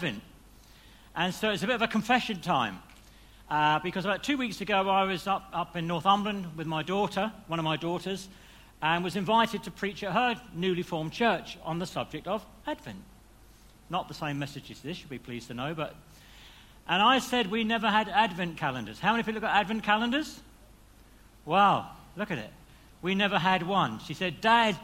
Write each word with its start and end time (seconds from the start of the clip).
Advent. 0.00 0.22
And 1.14 1.34
so 1.34 1.50
it's 1.50 1.62
a 1.62 1.66
bit 1.66 1.74
of 1.74 1.82
a 1.82 1.86
confession 1.86 2.40
time. 2.40 2.78
Uh, 3.50 3.80
because 3.80 4.06
about 4.06 4.22
two 4.22 4.38
weeks 4.38 4.62
ago, 4.62 4.88
I 4.88 5.04
was 5.04 5.26
up, 5.26 5.50
up 5.52 5.76
in 5.76 5.86
Northumberland 5.86 6.56
with 6.56 6.66
my 6.66 6.82
daughter, 6.82 7.30
one 7.48 7.58
of 7.58 7.66
my 7.66 7.76
daughters, 7.76 8.26
and 8.80 9.04
was 9.04 9.14
invited 9.14 9.62
to 9.64 9.70
preach 9.70 10.02
at 10.02 10.12
her 10.12 10.40
newly 10.54 10.82
formed 10.82 11.12
church 11.12 11.58
on 11.64 11.78
the 11.78 11.84
subject 11.84 12.26
of 12.26 12.42
Advent. 12.66 13.02
Not 13.90 14.08
the 14.08 14.14
same 14.14 14.38
message 14.38 14.70
as 14.70 14.80
this, 14.80 15.00
you'll 15.00 15.10
be 15.10 15.18
pleased 15.18 15.48
to 15.48 15.54
know, 15.54 15.74
but. 15.74 15.94
And 16.88 17.02
I 17.02 17.18
said 17.18 17.50
we 17.50 17.62
never 17.62 17.88
had 17.88 18.08
Advent 18.08 18.56
calendars. 18.56 19.00
How 19.00 19.12
many 19.12 19.22
people 19.22 19.42
got 19.42 19.54
Advent 19.54 19.82
calendars? 19.82 20.40
Wow, 21.44 21.90
look 22.16 22.30
at 22.30 22.38
it. 22.38 22.50
We 23.02 23.14
never 23.14 23.38
had 23.38 23.66
one. 23.66 23.98
She 23.98 24.14
said, 24.14 24.40
Dad, 24.40 24.78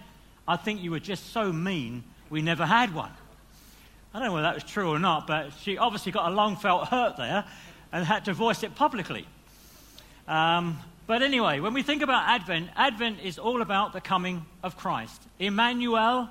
I 0.46 0.56
think 0.56 0.82
you 0.82 0.90
were 0.90 1.00
just 1.00 1.32
so 1.32 1.54
mean, 1.54 2.04
we 2.28 2.42
never 2.42 2.66
had 2.66 2.94
one. 2.94 3.12
I 4.16 4.18
don't 4.18 4.28
know 4.28 4.32
whether 4.32 4.44
that 4.44 4.54
was 4.54 4.64
true 4.64 4.88
or 4.88 4.98
not, 4.98 5.26
but 5.26 5.50
she 5.60 5.76
obviously 5.76 6.10
got 6.10 6.32
a 6.32 6.34
long 6.34 6.56
felt 6.56 6.88
hurt 6.88 7.18
there 7.18 7.44
and 7.92 8.02
had 8.02 8.24
to 8.24 8.32
voice 8.32 8.62
it 8.62 8.74
publicly. 8.74 9.26
Um, 10.26 10.78
but 11.06 11.20
anyway, 11.20 11.60
when 11.60 11.74
we 11.74 11.82
think 11.82 12.00
about 12.00 12.26
Advent, 12.26 12.70
Advent 12.76 13.18
is 13.22 13.38
all 13.38 13.60
about 13.60 13.92
the 13.92 14.00
coming 14.00 14.46
of 14.62 14.74
Christ. 14.74 15.20
Emmanuel, 15.38 16.30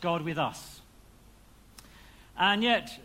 God 0.00 0.22
with 0.22 0.38
us. 0.38 0.80
And 2.38 2.62
yet, 2.62 2.98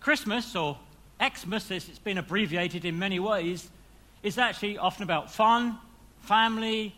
Christmas, 0.00 0.54
or 0.54 0.76
Xmas, 1.18 1.70
as 1.70 1.88
it's 1.88 1.98
been 1.98 2.18
abbreviated 2.18 2.84
in 2.84 2.98
many 2.98 3.20
ways, 3.20 3.70
is 4.22 4.36
actually 4.36 4.76
often 4.76 5.02
about 5.02 5.32
fun, 5.32 5.78
family, 6.24 6.94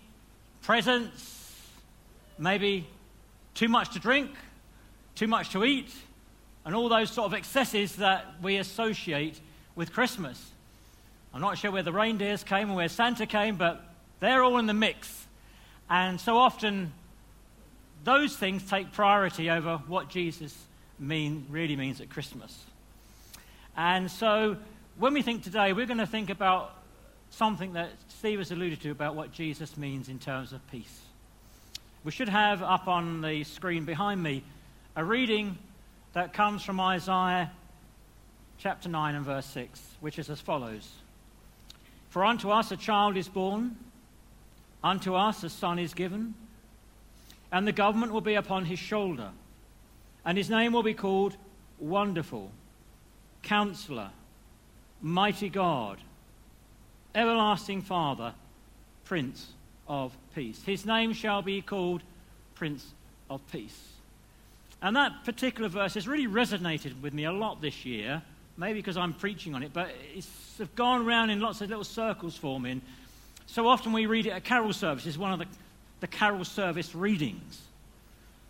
presents, 0.60 1.60
maybe 2.36 2.88
too 3.54 3.68
much 3.68 3.90
to 3.90 4.00
drink, 4.00 4.32
too 5.14 5.28
much 5.28 5.50
to 5.50 5.62
eat, 5.62 5.92
and 6.64 6.74
all 6.74 6.88
those 6.88 7.10
sort 7.10 7.26
of 7.26 7.34
excesses 7.34 7.96
that 7.96 8.26
we 8.42 8.56
associate 8.56 9.40
with 9.74 9.92
Christmas. 9.92 10.50
I'm 11.34 11.40
not 11.40 11.58
sure 11.58 11.70
where 11.70 11.82
the 11.82 11.92
reindeers 11.92 12.44
came 12.44 12.70
or 12.70 12.76
where 12.76 12.88
Santa 12.88 13.26
came, 13.26 13.56
but 13.56 13.84
they're 14.20 14.42
all 14.42 14.58
in 14.58 14.66
the 14.66 14.74
mix. 14.74 15.26
And 15.88 16.20
so 16.20 16.36
often, 16.36 16.92
those 18.04 18.36
things 18.36 18.68
take 18.68 18.92
priority 18.92 19.50
over 19.50 19.78
what 19.86 20.08
Jesus 20.08 20.56
mean, 20.98 21.46
really 21.48 21.76
means 21.76 22.00
at 22.00 22.10
Christmas. 22.10 22.64
And 23.76 24.10
so, 24.10 24.56
when 24.98 25.14
we 25.14 25.22
think 25.22 25.42
today, 25.42 25.72
we're 25.72 25.86
going 25.86 25.98
to 25.98 26.06
think 26.06 26.30
about 26.30 26.74
something 27.30 27.72
that 27.72 27.90
Steve 28.08 28.38
has 28.38 28.52
alluded 28.52 28.80
to 28.82 28.90
about 28.90 29.14
what 29.14 29.32
Jesus 29.32 29.76
means 29.76 30.08
in 30.08 30.18
terms 30.18 30.52
of 30.52 30.60
peace. 30.70 31.00
We 32.04 32.12
should 32.12 32.28
have 32.28 32.62
up 32.62 32.88
on 32.88 33.22
the 33.22 33.44
screen 33.44 33.84
behind 33.84 34.22
me 34.22 34.44
a 34.96 35.04
reading 35.04 35.56
that 36.12 36.32
comes 36.32 36.62
from 36.62 36.80
Isaiah 36.80 37.50
chapter 38.58 38.88
9 38.88 39.14
and 39.14 39.24
verse 39.24 39.46
6, 39.46 39.80
which 40.00 40.18
is 40.18 40.28
as 40.30 40.40
follows 40.40 40.88
For 42.10 42.24
unto 42.24 42.50
us 42.50 42.70
a 42.70 42.76
child 42.76 43.16
is 43.16 43.28
born, 43.28 43.76
unto 44.84 45.14
us 45.14 45.42
a 45.42 45.50
son 45.50 45.78
is 45.78 45.94
given, 45.94 46.34
and 47.50 47.66
the 47.66 47.72
government 47.72 48.12
will 48.12 48.20
be 48.20 48.34
upon 48.34 48.66
his 48.66 48.78
shoulder, 48.78 49.30
and 50.24 50.36
his 50.36 50.50
name 50.50 50.72
will 50.72 50.82
be 50.82 50.94
called 50.94 51.36
Wonderful, 51.78 52.50
Counselor, 53.42 54.10
Mighty 55.00 55.48
God, 55.48 55.98
Everlasting 57.14 57.82
Father, 57.82 58.34
Prince 59.04 59.48
of 59.88 60.16
Peace. 60.34 60.62
His 60.64 60.86
name 60.86 61.12
shall 61.12 61.42
be 61.42 61.60
called 61.60 62.02
Prince 62.54 62.94
of 63.28 63.46
Peace. 63.50 63.91
And 64.82 64.96
that 64.96 65.24
particular 65.24 65.68
verse 65.68 65.94
has 65.94 66.08
really 66.08 66.26
resonated 66.26 67.00
with 67.00 67.14
me 67.14 67.24
a 67.24 67.32
lot 67.32 67.62
this 67.62 67.84
year, 67.84 68.20
maybe 68.56 68.80
because 68.80 68.96
I'm 68.96 69.14
preaching 69.14 69.54
on 69.54 69.62
it, 69.62 69.72
but 69.72 69.92
it's 70.14 70.60
gone 70.74 71.06
around 71.06 71.30
in 71.30 71.40
lots 71.40 71.60
of 71.60 71.68
little 71.68 71.84
circles 71.84 72.36
for 72.36 72.58
me. 72.58 72.80
So 73.46 73.68
often 73.68 73.92
we 73.92 74.06
read 74.06 74.26
it 74.26 74.30
at 74.30 74.42
carol 74.42 74.72
services, 74.72 75.16
one 75.16 75.32
of 75.32 75.38
the, 75.38 75.46
the 76.00 76.08
carol 76.08 76.44
service 76.44 76.96
readings. 76.96 77.60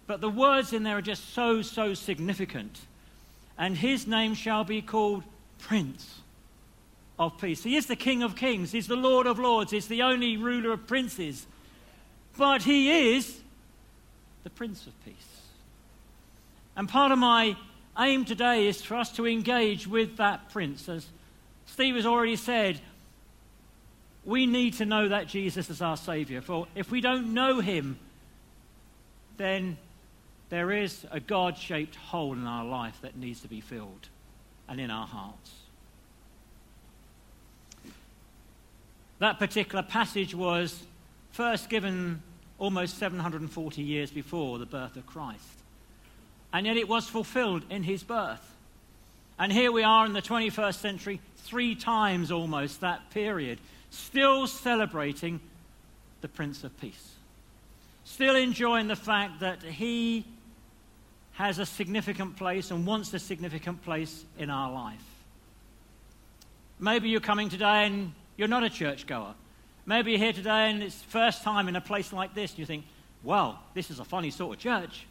But 0.06 0.22
the 0.22 0.30
words 0.30 0.72
in 0.72 0.82
there 0.82 0.96
are 0.96 1.02
just 1.02 1.34
so, 1.34 1.60
so 1.60 1.92
significant. 1.92 2.80
And 3.58 3.76
his 3.76 4.06
name 4.06 4.34
shall 4.34 4.64
be 4.64 4.80
called 4.80 5.24
Prince 5.58 6.20
of 7.18 7.38
Peace. 7.38 7.62
He 7.62 7.76
is 7.76 7.86
the 7.86 7.96
King 7.96 8.22
of 8.22 8.36
Kings, 8.36 8.72
he's 8.72 8.88
the 8.88 8.96
Lord 8.96 9.26
of 9.26 9.38
Lords, 9.38 9.70
he's 9.70 9.86
the 9.86 10.02
only 10.02 10.38
ruler 10.38 10.72
of 10.72 10.86
princes. 10.86 11.46
But 12.38 12.62
he 12.62 13.14
is 13.14 13.38
the 14.44 14.50
Prince 14.50 14.86
of 14.86 15.04
Peace. 15.04 15.41
And 16.76 16.88
part 16.88 17.12
of 17.12 17.18
my 17.18 17.56
aim 17.98 18.24
today 18.24 18.66
is 18.66 18.80
for 18.80 18.96
us 18.96 19.12
to 19.12 19.26
engage 19.26 19.86
with 19.86 20.16
that 20.16 20.50
prince. 20.50 20.88
As 20.88 21.06
Steve 21.66 21.96
has 21.96 22.06
already 22.06 22.36
said, 22.36 22.80
we 24.24 24.46
need 24.46 24.74
to 24.74 24.86
know 24.86 25.08
that 25.08 25.26
Jesus 25.26 25.68
is 25.68 25.82
our 25.82 25.96
Savior. 25.96 26.40
For 26.40 26.66
if 26.74 26.90
we 26.90 27.00
don't 27.00 27.34
know 27.34 27.60
him, 27.60 27.98
then 29.36 29.76
there 30.48 30.70
is 30.70 31.04
a 31.10 31.20
God 31.20 31.58
shaped 31.58 31.96
hole 31.96 32.32
in 32.32 32.46
our 32.46 32.64
life 32.64 32.98
that 33.02 33.16
needs 33.16 33.40
to 33.40 33.48
be 33.48 33.60
filled 33.60 34.08
and 34.68 34.80
in 34.80 34.90
our 34.90 35.06
hearts. 35.06 35.52
That 39.18 39.38
particular 39.38 39.82
passage 39.82 40.34
was 40.34 40.82
first 41.32 41.68
given 41.68 42.22
almost 42.58 42.98
740 42.98 43.82
years 43.82 44.10
before 44.10 44.58
the 44.58 44.66
birth 44.66 44.96
of 44.96 45.06
Christ 45.06 45.61
and 46.52 46.66
yet 46.66 46.76
it 46.76 46.88
was 46.88 47.08
fulfilled 47.08 47.64
in 47.70 47.82
his 47.82 48.02
birth. 48.02 48.52
And 49.38 49.52
here 49.52 49.72
we 49.72 49.82
are 49.82 50.04
in 50.06 50.12
the 50.12 50.22
21st 50.22 50.74
century, 50.74 51.20
three 51.38 51.74
times 51.74 52.30
almost 52.30 52.80
that 52.80 53.10
period, 53.10 53.58
still 53.90 54.46
celebrating 54.46 55.40
the 56.20 56.28
Prince 56.28 56.62
of 56.64 56.78
Peace. 56.80 57.12
Still 58.04 58.36
enjoying 58.36 58.88
the 58.88 58.96
fact 58.96 59.40
that 59.40 59.62
he 59.62 60.24
has 61.32 61.58
a 61.58 61.66
significant 61.66 62.36
place 62.36 62.70
and 62.70 62.86
wants 62.86 63.12
a 63.14 63.18
significant 63.18 63.82
place 63.82 64.24
in 64.38 64.50
our 64.50 64.70
life. 64.70 65.04
Maybe 66.78 67.08
you're 67.08 67.20
coming 67.20 67.48
today 67.48 67.86
and 67.86 68.12
you're 68.36 68.48
not 68.48 68.64
a 68.64 68.70
churchgoer. 68.70 69.34
Maybe 69.86 70.12
you're 70.12 70.20
here 70.20 70.32
today 70.32 70.70
and 70.70 70.82
it's 70.82 71.02
first 71.02 71.42
time 71.42 71.68
in 71.68 71.76
a 71.76 71.80
place 71.80 72.12
like 72.12 72.34
this 72.34 72.50
and 72.50 72.58
you 72.58 72.66
think, 72.66 72.84
well, 73.24 73.58
this 73.72 73.90
is 73.90 73.98
a 73.98 74.04
funny 74.04 74.30
sort 74.30 74.56
of 74.56 74.62
church 74.62 75.06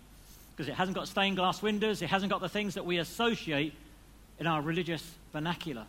because 0.55 0.67
it 0.67 0.73
hasn't 0.73 0.95
got 0.95 1.07
stained 1.07 1.37
glass 1.37 1.61
windows, 1.61 2.01
it 2.01 2.09
hasn't 2.09 2.31
got 2.31 2.41
the 2.41 2.49
things 2.49 2.75
that 2.75 2.85
we 2.85 2.97
associate 2.97 3.73
in 4.39 4.47
our 4.47 4.61
religious 4.61 5.03
vernacular. 5.31 5.85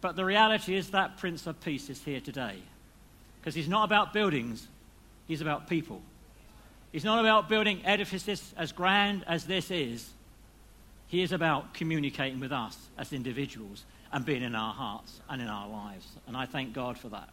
But 0.00 0.16
the 0.16 0.24
reality 0.24 0.76
is 0.76 0.90
that 0.90 1.18
Prince 1.18 1.46
of 1.46 1.60
Peace 1.60 1.90
is 1.90 2.02
here 2.02 2.20
today. 2.20 2.56
Because 3.40 3.54
he's 3.54 3.68
not 3.68 3.84
about 3.84 4.12
buildings, 4.12 4.68
he's 5.26 5.40
about 5.40 5.68
people. 5.68 6.00
He's 6.92 7.04
not 7.04 7.20
about 7.20 7.48
building 7.48 7.82
edifices 7.84 8.54
as 8.56 8.72
grand 8.72 9.24
as 9.26 9.44
this 9.44 9.70
is. 9.70 10.08
He 11.08 11.22
is 11.22 11.32
about 11.32 11.74
communicating 11.74 12.40
with 12.40 12.52
us 12.52 12.76
as 12.96 13.12
individuals 13.12 13.84
and 14.12 14.24
being 14.24 14.42
in 14.42 14.54
our 14.54 14.72
hearts 14.72 15.20
and 15.28 15.42
in 15.42 15.48
our 15.48 15.68
lives. 15.68 16.06
And 16.26 16.36
I 16.36 16.46
thank 16.46 16.72
God 16.72 16.98
for 16.98 17.08
that. 17.08 17.28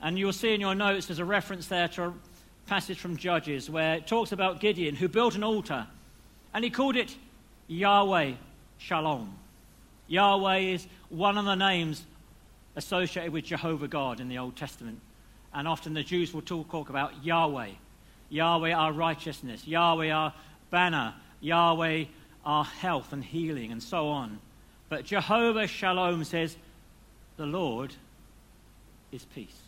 And 0.00 0.18
you'll 0.18 0.32
see 0.32 0.54
in 0.54 0.60
your 0.60 0.74
notes 0.74 1.06
there's 1.06 1.18
a 1.18 1.24
reference 1.24 1.66
there 1.66 1.88
to 1.88 2.14
passage 2.68 2.98
from 2.98 3.16
Judges 3.16 3.70
where 3.70 3.94
it 3.94 4.06
talks 4.06 4.32
about 4.32 4.60
Gideon 4.60 4.94
who 4.94 5.08
built 5.08 5.34
an 5.34 5.42
altar 5.42 5.86
and 6.52 6.62
he 6.62 6.70
called 6.70 6.96
it 6.96 7.16
Yahweh 7.66 8.32
Shalom. 8.76 9.34
Yahweh 10.06 10.58
is 10.58 10.86
one 11.08 11.38
of 11.38 11.46
the 11.46 11.54
names 11.54 12.04
associated 12.76 13.32
with 13.32 13.44
Jehovah 13.44 13.88
God 13.88 14.20
in 14.20 14.28
the 14.28 14.38
Old 14.38 14.54
Testament. 14.54 15.00
And 15.52 15.66
often 15.66 15.94
the 15.94 16.02
Jews 16.02 16.32
will 16.32 16.42
talk 16.42 16.90
about 16.90 17.24
Yahweh. 17.24 17.70
Yahweh, 18.28 18.72
our 18.72 18.92
righteousness. 18.92 19.66
Yahweh, 19.66 20.10
our 20.10 20.34
banner. 20.70 21.14
Yahweh, 21.40 22.04
our 22.44 22.64
health 22.64 23.12
and 23.12 23.24
healing, 23.24 23.72
and 23.72 23.82
so 23.82 24.08
on. 24.08 24.38
But 24.88 25.04
Jehovah 25.04 25.66
Shalom 25.66 26.24
says, 26.24 26.56
the 27.36 27.46
Lord 27.46 27.94
is 29.10 29.24
peace. 29.24 29.58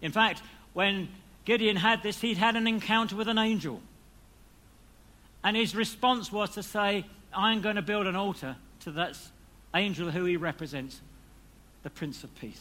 In 0.00 0.12
fact, 0.12 0.42
when 0.72 1.08
Gideon 1.44 1.76
had 1.76 2.02
this, 2.02 2.20
he'd 2.20 2.36
had 2.36 2.56
an 2.56 2.66
encounter 2.66 3.16
with 3.16 3.28
an 3.28 3.38
angel. 3.38 3.80
And 5.42 5.56
his 5.56 5.74
response 5.74 6.30
was 6.30 6.50
to 6.50 6.62
say, 6.62 7.04
I'm 7.34 7.60
going 7.60 7.76
to 7.76 7.82
build 7.82 8.06
an 8.06 8.16
altar 8.16 8.56
to 8.80 8.90
that 8.92 9.16
angel 9.74 10.10
who 10.10 10.24
he 10.24 10.36
represents, 10.36 11.00
the 11.82 11.90
Prince 11.90 12.24
of 12.24 12.34
Peace. 12.40 12.60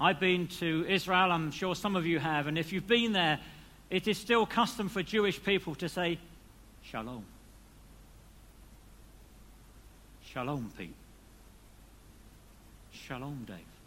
I've 0.00 0.20
been 0.20 0.46
to 0.58 0.86
Israel, 0.88 1.32
I'm 1.32 1.50
sure 1.50 1.74
some 1.74 1.96
of 1.96 2.06
you 2.06 2.18
have, 2.18 2.46
and 2.46 2.56
if 2.56 2.72
you've 2.72 2.86
been 2.86 3.12
there, 3.12 3.40
it 3.90 4.06
is 4.06 4.18
still 4.18 4.46
custom 4.46 4.88
for 4.88 5.02
Jewish 5.02 5.42
people 5.42 5.74
to 5.76 5.88
say, 5.88 6.18
Shalom. 6.82 7.24
Shalom, 10.24 10.70
Pete. 10.76 10.94
Shalom, 12.92 13.44
Dave 13.46 13.77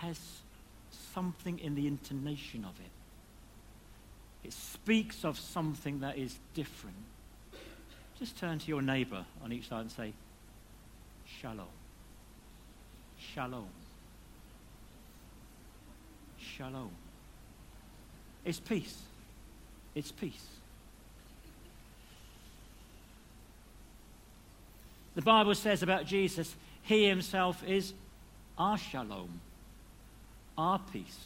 has 0.00 0.18
something 1.14 1.58
in 1.58 1.74
the 1.74 1.86
intonation 1.86 2.64
of 2.64 2.78
it. 2.80 4.46
It 4.46 4.52
speaks 4.52 5.24
of 5.24 5.38
something 5.38 6.00
that 6.00 6.18
is 6.18 6.36
different. 6.54 6.96
Just 8.18 8.38
turn 8.38 8.58
to 8.58 8.68
your 8.68 8.82
neighbor 8.82 9.24
on 9.42 9.52
each 9.52 9.68
side 9.68 9.80
and 9.80 9.90
say, 9.90 10.12
Shalom. 11.40 11.66
Shalom. 13.34 13.68
Shalom. 16.38 16.90
It's 18.44 18.60
peace. 18.60 18.96
It's 19.94 20.12
peace. 20.12 20.46
The 25.16 25.22
Bible 25.22 25.54
says 25.54 25.82
about 25.82 26.04
Jesus, 26.04 26.54
he 26.82 27.08
himself 27.08 27.64
is 27.64 27.94
our 28.58 28.78
shalom, 28.78 29.40
our 30.56 30.78
peace. 30.92 31.18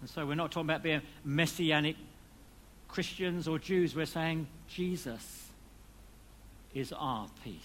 And 0.00 0.08
so 0.08 0.26
we're 0.26 0.34
not 0.34 0.50
talking 0.50 0.68
about 0.68 0.82
being 0.82 1.02
messianic 1.24 1.96
Christians 2.88 3.46
or 3.46 3.58
Jews. 3.58 3.94
We're 3.94 4.06
saying 4.06 4.46
Jesus 4.68 5.48
is 6.74 6.92
our 6.92 7.28
peace. 7.44 7.56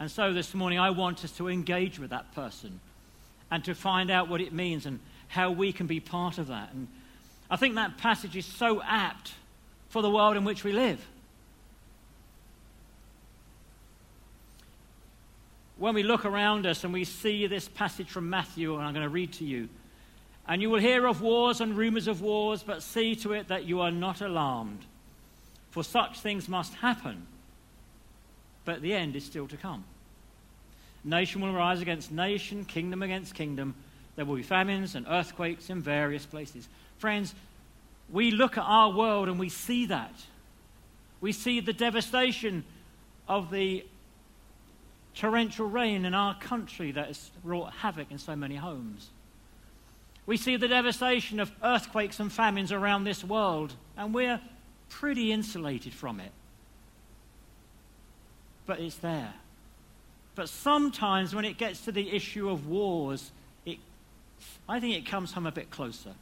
And 0.00 0.10
so 0.10 0.32
this 0.32 0.54
morning, 0.54 0.78
I 0.78 0.90
want 0.90 1.24
us 1.24 1.32
to 1.32 1.48
engage 1.48 1.98
with 1.98 2.10
that 2.10 2.34
person 2.34 2.80
and 3.50 3.64
to 3.64 3.74
find 3.74 4.10
out 4.10 4.28
what 4.28 4.40
it 4.40 4.52
means 4.52 4.86
and 4.86 5.00
how 5.28 5.50
we 5.50 5.72
can 5.72 5.86
be 5.86 6.00
part 6.00 6.38
of 6.38 6.48
that. 6.48 6.72
And 6.72 6.88
I 7.50 7.56
think 7.56 7.74
that 7.74 7.98
passage 7.98 8.36
is 8.36 8.46
so 8.46 8.82
apt 8.82 9.32
for 9.88 10.02
the 10.02 10.10
world 10.10 10.36
in 10.36 10.44
which 10.44 10.64
we 10.64 10.72
live. 10.72 11.04
When 15.88 15.94
we 15.94 16.02
look 16.02 16.26
around 16.26 16.66
us 16.66 16.84
and 16.84 16.92
we 16.92 17.04
see 17.04 17.46
this 17.46 17.66
passage 17.66 18.10
from 18.10 18.28
Matthew, 18.28 18.74
and 18.74 18.84
I'm 18.84 18.92
going 18.92 19.06
to 19.06 19.08
read 19.08 19.32
to 19.32 19.44
you, 19.46 19.70
and 20.46 20.60
you 20.60 20.68
will 20.68 20.80
hear 20.80 21.06
of 21.06 21.22
wars 21.22 21.62
and 21.62 21.78
rumors 21.78 22.06
of 22.08 22.20
wars, 22.20 22.62
but 22.62 22.82
see 22.82 23.16
to 23.16 23.32
it 23.32 23.48
that 23.48 23.64
you 23.64 23.80
are 23.80 23.90
not 23.90 24.20
alarmed. 24.20 24.84
For 25.70 25.82
such 25.82 26.20
things 26.20 26.46
must 26.46 26.74
happen, 26.74 27.26
but 28.66 28.82
the 28.82 28.92
end 28.92 29.16
is 29.16 29.24
still 29.24 29.48
to 29.48 29.56
come. 29.56 29.82
Nation 31.04 31.40
will 31.40 31.54
rise 31.54 31.80
against 31.80 32.12
nation, 32.12 32.66
kingdom 32.66 33.02
against 33.02 33.34
kingdom. 33.34 33.74
There 34.14 34.26
will 34.26 34.36
be 34.36 34.42
famines 34.42 34.94
and 34.94 35.06
earthquakes 35.08 35.70
in 35.70 35.80
various 35.80 36.26
places. 36.26 36.68
Friends, 36.98 37.34
we 38.10 38.30
look 38.30 38.58
at 38.58 38.64
our 38.64 38.92
world 38.92 39.28
and 39.28 39.38
we 39.38 39.48
see 39.48 39.86
that. 39.86 40.12
We 41.22 41.32
see 41.32 41.60
the 41.60 41.72
devastation 41.72 42.64
of 43.26 43.50
the 43.50 43.86
torrential 45.18 45.66
rain 45.66 46.04
in 46.04 46.14
our 46.14 46.34
country 46.38 46.92
that 46.92 47.08
has 47.08 47.30
wrought 47.42 47.72
havoc 47.74 48.10
in 48.10 48.18
so 48.18 48.36
many 48.36 48.54
homes. 48.54 49.10
We 50.26 50.36
see 50.36 50.56
the 50.56 50.68
devastation 50.68 51.40
of 51.40 51.50
earthquakes 51.62 52.20
and 52.20 52.32
famines 52.32 52.70
around 52.70 53.04
this 53.04 53.24
world, 53.24 53.74
and 53.96 54.14
we're 54.14 54.40
pretty 54.88 55.32
insulated 55.32 55.92
from 55.92 56.20
it. 56.20 56.30
But 58.64 58.78
it's 58.78 58.96
there. 58.96 59.34
But 60.36 60.48
sometimes 60.48 61.34
when 61.34 61.44
it 61.44 61.58
gets 61.58 61.84
to 61.86 61.92
the 61.92 62.14
issue 62.14 62.48
of 62.48 62.68
wars, 62.68 63.32
it, 63.66 63.78
I 64.68 64.78
think 64.78 64.94
it 64.96 65.10
comes 65.10 65.32
home 65.32 65.46
a 65.46 65.52
bit 65.52 65.70
closer. 65.70 66.12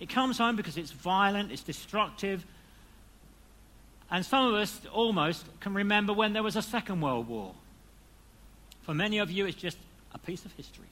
It 0.00 0.08
comes 0.08 0.38
home 0.38 0.56
because 0.56 0.78
it's 0.78 0.92
violent, 0.92 1.52
it's 1.52 1.62
destructive. 1.62 2.46
And 4.14 4.24
some 4.24 4.46
of 4.46 4.54
us 4.54 4.80
almost 4.92 5.44
can 5.58 5.74
remember 5.74 6.12
when 6.12 6.34
there 6.34 6.44
was 6.44 6.54
a 6.54 6.62
Second 6.62 7.00
World 7.00 7.26
War. 7.26 7.52
For 8.82 8.94
many 8.94 9.18
of 9.18 9.28
you, 9.28 9.44
it's 9.44 9.56
just 9.56 9.76
a 10.14 10.18
piece 10.18 10.44
of 10.44 10.52
history. 10.52 10.86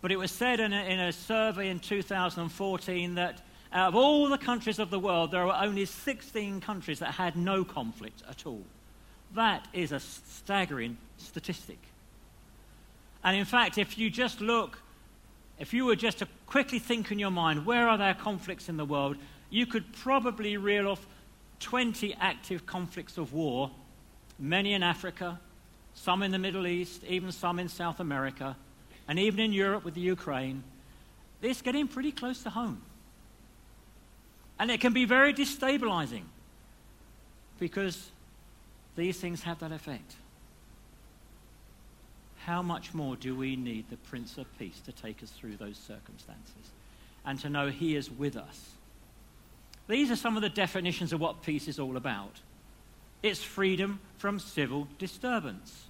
But 0.00 0.12
it 0.12 0.20
was 0.20 0.30
said 0.30 0.60
in 0.60 0.72
a, 0.72 0.84
in 0.84 1.00
a 1.00 1.10
survey 1.10 1.68
in 1.68 1.80
2014 1.80 3.16
that 3.16 3.42
out 3.72 3.88
of 3.88 3.96
all 3.96 4.28
the 4.28 4.38
countries 4.38 4.78
of 4.78 4.90
the 4.90 5.00
world, 5.00 5.32
there 5.32 5.44
were 5.44 5.56
only 5.56 5.84
16 5.84 6.60
countries 6.60 7.00
that 7.00 7.14
had 7.14 7.34
no 7.34 7.64
conflict 7.64 8.22
at 8.30 8.46
all. 8.46 8.62
That 9.34 9.66
is 9.72 9.90
a 9.90 9.98
staggering 9.98 10.96
statistic. 11.18 11.80
And 13.24 13.36
in 13.36 13.46
fact, 13.46 13.78
if 13.78 13.98
you 13.98 14.10
just 14.10 14.40
look, 14.40 14.78
if 15.58 15.74
you 15.74 15.86
were 15.86 15.96
just 15.96 16.18
to 16.18 16.28
quickly 16.46 16.78
think 16.78 17.10
in 17.10 17.18
your 17.18 17.32
mind, 17.32 17.66
where 17.66 17.88
are 17.88 17.98
there 17.98 18.14
conflicts 18.14 18.68
in 18.68 18.76
the 18.76 18.84
world, 18.84 19.16
you 19.50 19.66
could 19.66 19.92
probably 19.92 20.56
reel 20.56 20.88
off 20.88 21.06
20 21.60 22.14
active 22.20 22.64
conflicts 22.66 23.18
of 23.18 23.32
war, 23.32 23.70
many 24.38 24.72
in 24.72 24.82
Africa, 24.82 25.38
some 25.94 26.22
in 26.22 26.30
the 26.30 26.38
Middle 26.38 26.66
East, 26.66 27.04
even 27.04 27.32
some 27.32 27.58
in 27.58 27.68
South 27.68 28.00
America, 28.00 28.56
and 29.08 29.18
even 29.18 29.40
in 29.40 29.52
Europe 29.52 29.84
with 29.84 29.94
the 29.94 30.00
Ukraine, 30.00 30.62
it's 31.42 31.62
getting 31.62 31.88
pretty 31.88 32.12
close 32.12 32.42
to 32.44 32.50
home. 32.50 32.80
And 34.58 34.70
it 34.70 34.80
can 34.80 34.92
be 34.92 35.04
very 35.04 35.34
destabilizing 35.34 36.24
because 37.58 38.10
these 38.96 39.18
things 39.18 39.42
have 39.42 39.58
that 39.60 39.72
effect. 39.72 40.14
How 42.44 42.62
much 42.62 42.94
more 42.94 43.16
do 43.16 43.34
we 43.34 43.56
need 43.56 43.88
the 43.90 43.96
Prince 43.96 44.38
of 44.38 44.46
Peace 44.58 44.80
to 44.86 44.92
take 44.92 45.22
us 45.22 45.30
through 45.30 45.56
those 45.56 45.76
circumstances 45.76 46.70
and 47.24 47.38
to 47.40 47.50
know 47.50 47.68
He 47.68 47.96
is 47.96 48.10
with 48.10 48.36
us? 48.36 48.70
These 49.90 50.12
are 50.12 50.16
some 50.16 50.36
of 50.36 50.42
the 50.42 50.48
definitions 50.48 51.12
of 51.12 51.20
what 51.20 51.42
peace 51.42 51.66
is 51.66 51.80
all 51.80 51.96
about 51.96 52.40
it's 53.22 53.42
freedom 53.42 54.00
from 54.16 54.38
civil 54.38 54.88
disturbance. 54.98 55.88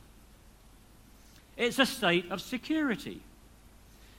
It's 1.56 1.78
a 1.78 1.86
state 1.86 2.28
of 2.32 2.40
security. 2.40 3.20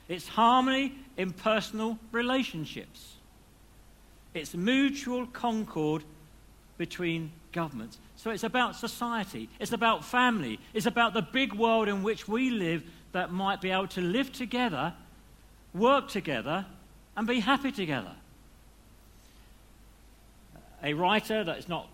It's 0.08 0.28
harmony 0.28 0.94
in 1.18 1.32
personal 1.32 1.98
relationships. 2.10 3.16
It's 4.32 4.54
mutual 4.54 5.26
concord 5.26 6.04
between 6.78 7.32
governments. 7.52 7.98
So 8.16 8.30
it's 8.30 8.44
about 8.44 8.76
society. 8.76 9.50
It's 9.60 9.72
about 9.72 10.06
family. 10.06 10.58
It's 10.72 10.86
about 10.86 11.12
the 11.12 11.20
big 11.20 11.52
world 11.52 11.88
in 11.88 12.02
which 12.02 12.26
we 12.26 12.48
live 12.48 12.82
that 13.12 13.30
might 13.30 13.60
be 13.60 13.70
able 13.70 13.88
to 13.88 14.00
live 14.00 14.32
together, 14.32 14.94
work 15.74 16.08
together, 16.08 16.64
and 17.14 17.26
be 17.26 17.40
happy 17.40 17.72
together. 17.72 18.14
A 20.82 20.94
writer 20.94 21.44
that 21.44 21.58
is 21.58 21.68
not 21.68 21.88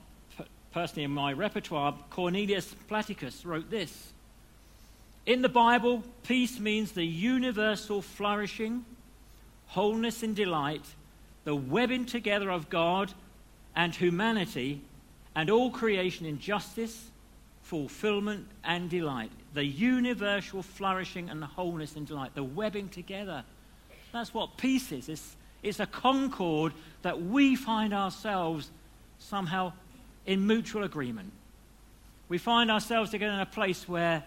personally 0.73 1.05
in 1.05 1.11
my 1.11 1.32
repertoire, 1.32 1.94
Cornelius 2.11 2.75
Plantinga, 2.88 3.44
wrote 3.44 3.70
this 3.70 4.12
in 5.29 5.43
the 5.43 5.49
Bible, 5.50 6.02
peace 6.23 6.58
means 6.58 6.93
the 6.93 7.05
universal 7.05 8.00
flourishing, 8.00 8.87
wholeness 9.67 10.23
and 10.23 10.35
delight, 10.35 10.81
the 11.44 11.55
webbing 11.55 12.07
together 12.07 12.50
of 12.50 12.71
God 12.71 13.12
and 13.76 13.95
humanity 13.95 14.80
and 15.37 15.50
all 15.50 15.71
creation 15.71 16.25
in 16.25 16.40
justice, 16.40 17.11
fulfillment, 17.62 18.47
and 18.64 18.88
delight. 18.88 19.30
The 19.52 19.66
universal 19.66 20.62
flourishing 20.62 21.28
and 21.28 21.42
the 21.42 21.47
wholeness 21.47 21.95
and 21.95 22.07
delight, 22.07 22.35
the 22.35 22.42
webbing 22.42 22.88
together. 22.88 23.45
That's 24.14 24.33
what 24.33 24.57
peace 24.57 24.92
is. 24.92 25.11
It's, 25.11 25.37
it's 25.62 25.81
a 25.81 25.87
concord 25.87 26.73
that 27.03 27.23
we 27.23 27.57
find 27.57 27.93
ourselves 27.93 28.71
somehow 29.19 29.73
in 30.27 30.47
mutual 30.47 30.85
agreement. 30.85 31.33
We 32.29 32.38
find 32.38 32.71
ourselves 32.71 33.11
together 33.11 33.33
in 33.33 33.41
a 33.41 33.47
place 33.47 33.88
where 33.88 34.23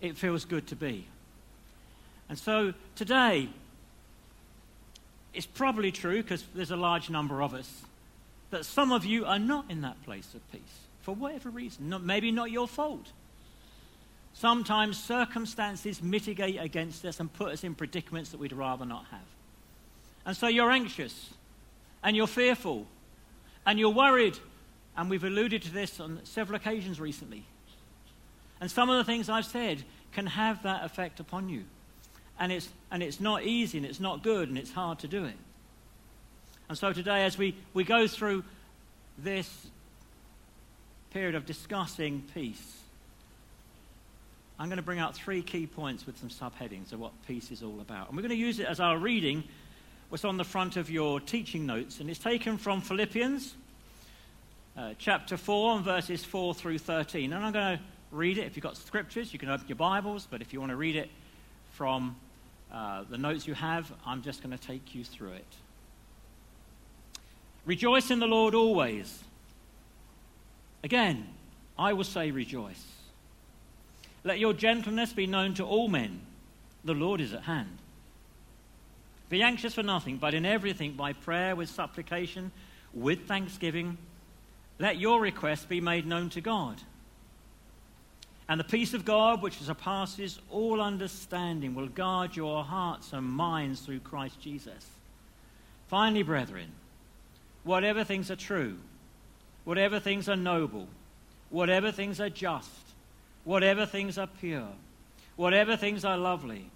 it 0.00 0.16
feels 0.16 0.44
good 0.44 0.66
to 0.68 0.76
be. 0.76 1.06
And 2.28 2.38
so 2.38 2.72
today, 2.96 3.48
it's 5.34 5.46
probably 5.46 5.92
true, 5.92 6.22
because 6.22 6.44
there's 6.54 6.70
a 6.70 6.76
large 6.76 7.10
number 7.10 7.42
of 7.42 7.54
us, 7.54 7.82
that 8.50 8.64
some 8.64 8.92
of 8.92 9.04
you 9.04 9.24
are 9.24 9.38
not 9.38 9.66
in 9.70 9.82
that 9.82 10.02
place 10.04 10.34
of 10.34 10.52
peace 10.52 10.60
for 11.02 11.14
whatever 11.14 11.50
reason. 11.50 11.88
Not, 11.88 12.02
maybe 12.02 12.30
not 12.30 12.50
your 12.50 12.68
fault. 12.68 13.12
Sometimes 14.34 14.98
circumstances 15.02 16.02
mitigate 16.02 16.58
against 16.58 17.04
us 17.04 17.20
and 17.20 17.32
put 17.32 17.52
us 17.52 17.64
in 17.64 17.74
predicaments 17.74 18.30
that 18.30 18.40
we'd 18.40 18.52
rather 18.52 18.86
not 18.86 19.04
have. 19.10 19.20
And 20.24 20.36
so 20.36 20.46
you're 20.46 20.70
anxious, 20.70 21.30
and 22.02 22.16
you're 22.16 22.26
fearful, 22.26 22.86
and 23.66 23.78
you're 23.78 23.90
worried. 23.90 24.38
And 24.96 25.08
we've 25.08 25.24
alluded 25.24 25.62
to 25.62 25.72
this 25.72 25.98
on 26.00 26.20
several 26.24 26.56
occasions 26.56 27.00
recently. 27.00 27.44
And 28.60 28.70
some 28.70 28.90
of 28.90 28.98
the 28.98 29.04
things 29.04 29.28
I've 29.28 29.46
said 29.46 29.82
can 30.12 30.26
have 30.26 30.62
that 30.62 30.84
effect 30.84 31.18
upon 31.18 31.48
you. 31.48 31.64
And 32.38 32.52
it's, 32.52 32.68
and 32.90 33.02
it's 33.02 33.20
not 33.20 33.42
easy 33.42 33.78
and 33.78 33.86
it's 33.86 34.00
not 34.00 34.22
good 34.22 34.48
and 34.48 34.58
it's 34.58 34.70
hard 34.70 34.98
to 35.00 35.08
do 35.08 35.24
it. 35.24 35.36
And 36.68 36.78
so 36.78 36.92
today, 36.92 37.24
as 37.24 37.36
we, 37.36 37.56
we 37.74 37.84
go 37.84 38.06
through 38.06 38.44
this 39.18 39.66
period 41.10 41.34
of 41.34 41.44
discussing 41.44 42.22
peace, 42.34 42.78
I'm 44.58 44.68
going 44.68 44.76
to 44.76 44.82
bring 44.82 44.98
out 44.98 45.14
three 45.14 45.42
key 45.42 45.66
points 45.66 46.06
with 46.06 46.18
some 46.18 46.28
subheadings 46.28 46.92
of 46.92 47.00
what 47.00 47.12
peace 47.26 47.50
is 47.50 47.62
all 47.62 47.80
about. 47.80 48.08
And 48.08 48.16
we're 48.16 48.22
going 48.22 48.30
to 48.30 48.36
use 48.36 48.60
it 48.60 48.66
as 48.66 48.80
our 48.80 48.96
reading, 48.96 49.44
what's 50.12 50.26
on 50.26 50.36
the 50.36 50.44
front 50.44 50.76
of 50.76 50.90
your 50.90 51.20
teaching 51.20 51.64
notes. 51.64 51.98
And 51.98 52.10
it's 52.10 52.18
taken 52.18 52.58
from 52.58 52.82
Philippians 52.82 53.54
uh, 54.76 54.92
chapter 54.98 55.38
4 55.38 55.76
and 55.76 55.84
verses 55.86 56.22
4 56.22 56.52
through 56.52 56.76
13. 56.76 57.32
And 57.32 57.42
I'm 57.42 57.50
going 57.50 57.78
to 57.78 57.84
read 58.10 58.36
it. 58.36 58.44
If 58.44 58.54
you've 58.54 58.62
got 58.62 58.76
scriptures, 58.76 59.32
you 59.32 59.38
can 59.38 59.48
open 59.48 59.66
your 59.68 59.76
Bibles, 59.76 60.28
but 60.30 60.42
if 60.42 60.52
you 60.52 60.60
want 60.60 60.68
to 60.68 60.76
read 60.76 60.96
it 60.96 61.08
from 61.70 62.14
uh, 62.70 63.04
the 63.08 63.16
notes 63.16 63.46
you 63.46 63.54
have, 63.54 63.90
I'm 64.04 64.20
just 64.20 64.42
going 64.42 64.54
to 64.54 64.62
take 64.62 64.94
you 64.94 65.02
through 65.02 65.32
it. 65.32 65.56
Rejoice 67.64 68.10
in 68.10 68.18
the 68.18 68.26
Lord 68.26 68.54
always. 68.54 69.18
Again, 70.84 71.26
I 71.78 71.94
will 71.94 72.04
say 72.04 72.30
rejoice. 72.30 72.84
Let 74.24 74.38
your 74.38 74.52
gentleness 74.52 75.14
be 75.14 75.26
known 75.26 75.54
to 75.54 75.64
all 75.64 75.88
men. 75.88 76.20
The 76.84 76.92
Lord 76.92 77.22
is 77.22 77.32
at 77.32 77.44
hand. 77.44 77.78
Be 79.32 79.42
anxious 79.42 79.72
for 79.72 79.82
nothing, 79.82 80.18
but 80.18 80.34
in 80.34 80.44
everything 80.44 80.92
by 80.92 81.14
prayer 81.14 81.56
with 81.56 81.70
supplication, 81.70 82.52
with 82.92 83.26
thanksgiving, 83.26 83.96
let 84.78 84.98
your 84.98 85.22
requests 85.22 85.64
be 85.64 85.80
made 85.80 86.06
known 86.06 86.28
to 86.28 86.42
God. 86.42 86.76
And 88.46 88.60
the 88.60 88.64
peace 88.64 88.92
of 88.92 89.06
God, 89.06 89.40
which 89.40 89.58
surpasses 89.58 90.38
all 90.50 90.82
understanding, 90.82 91.74
will 91.74 91.88
guard 91.88 92.36
your 92.36 92.62
hearts 92.62 93.14
and 93.14 93.24
minds 93.26 93.80
through 93.80 94.00
Christ 94.00 94.38
Jesus. 94.38 94.86
Finally, 95.88 96.24
brethren, 96.24 96.70
whatever 97.64 98.04
things 98.04 98.30
are 98.30 98.36
true, 98.36 98.76
whatever 99.64 99.98
things 99.98 100.28
are 100.28 100.36
noble, 100.36 100.88
whatever 101.48 101.90
things 101.90 102.20
are 102.20 102.28
just, 102.28 102.68
whatever 103.44 103.86
things 103.86 104.18
are 104.18 104.26
pure, 104.26 104.74
whatever 105.36 105.74
things 105.74 106.04
are 106.04 106.18
lovely, 106.18 106.68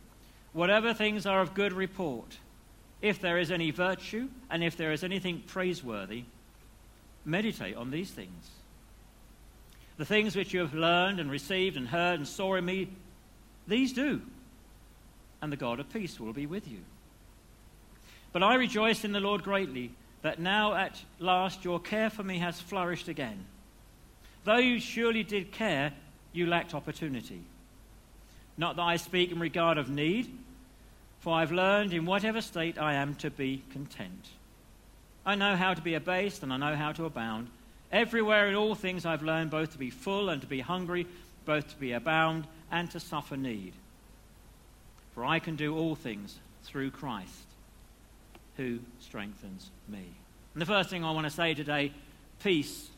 whatever 0.55 0.95
things 0.95 1.27
are 1.27 1.43
of 1.43 1.53
good 1.53 1.75
report, 1.75 2.39
if 3.03 3.21
there 3.21 3.39
is 3.39 3.51
any 3.51 3.71
virtue 3.71 4.29
and 4.51 4.65
if 4.65 4.77
there 4.77 4.93
is 4.93 5.05
anything 5.05 5.43
praiseworthy, 5.47 6.25
meditate 7.25 7.77
on 7.77 7.91
these 7.91 8.11
things. 8.11 8.51
The 9.99 10.05
things 10.05 10.37
which 10.37 10.53
you 10.53 10.61
have 10.61 10.75
learned 10.75 11.21
and 11.21 11.31
received 11.31 11.77
and 11.77 11.89
heard 11.89 12.19
and 12.19 12.29
saw 12.29 12.55
in 12.55 12.65
me, 12.65 12.89
these 13.67 13.93
do, 13.93 14.21
and 15.41 15.51
the 15.51 15.57
God 15.57 15.81
of 15.81 15.93
peace 15.93 16.21
will 16.21 16.33
be 16.33 16.47
with 16.47 16.69
you. 16.69 16.79
But 18.33 18.43
I 18.43 18.55
rejoice 18.55 19.05
in 19.05 19.13
the 19.13 19.21
Lord 19.21 19.43
greatly 19.43 19.93
that 20.23 20.39
now 20.39 20.75
at 20.75 21.01
last 21.19 21.65
your 21.65 21.81
care 21.81 22.11
for 22.11 22.23
me 22.23 22.39
has 22.39 22.61
flourished 22.61 23.09
again. 23.09 23.47
Though 24.45 24.59
you 24.59 24.79
surely 24.79 25.23
did 25.23 25.53
care, 25.53 25.93
you 26.33 26.47
lacked 26.47 26.75
opportunity. 26.75 27.43
Not 28.59 28.77
that 28.77 28.83
I 28.83 28.97
speak 28.97 29.33
in 29.33 29.39
regard 29.39 29.79
of 29.79 29.89
need, 29.89 30.37
for 31.21 31.35
I've 31.35 31.53
learned 31.53 31.93
in 31.93 32.07
whatever 32.07 32.41
state 32.41 32.79
I 32.79 32.95
am 32.95 33.15
to 33.17 33.31
be 33.31 33.63
content. 33.73 34.29
I 35.25 35.35
know 35.35 35.57
how 35.57 35.75
to 35.75 35.83
be 35.83 35.95
abased 35.95 36.43
and 36.43 36.53
I 36.53 36.57
know 36.57 36.77
how 36.77 36.93
to 36.93 37.05
abound. 37.05 37.49
Everywhere 37.91 38.49
in 38.49 38.55
all 38.55 38.75
things 38.75 39.05
I've 39.05 39.23
learned 39.23 39.51
both 39.51 39.73
to 39.73 39.79
be 39.79 39.91
full 39.91 40.29
and 40.29 40.41
to 40.41 40.47
be 40.47 40.61
hungry, 40.61 41.07
both 41.45 41.69
to 41.69 41.77
be 41.77 41.93
abound 41.93 42.47
and 42.71 42.91
to 42.93 43.01
suffer 43.01 43.37
need. 43.37 43.73
For 45.15 45.25
I 45.25 45.39
can 45.39 45.57
do 45.57 45.77
all 45.77 45.95
things 45.95 46.39
through 46.65 46.91
Christ 46.91 47.47
who 48.57 48.79
strengthens 49.01 49.71
me. 49.89 50.05
And 50.55 50.63
the 50.63 50.67
first 50.67 50.91
thing 50.91 51.05
I 51.05 51.13
want 51.13 51.27
to 51.27 51.31
say 51.31 51.55
today 51.55 51.93
peace 52.43 52.89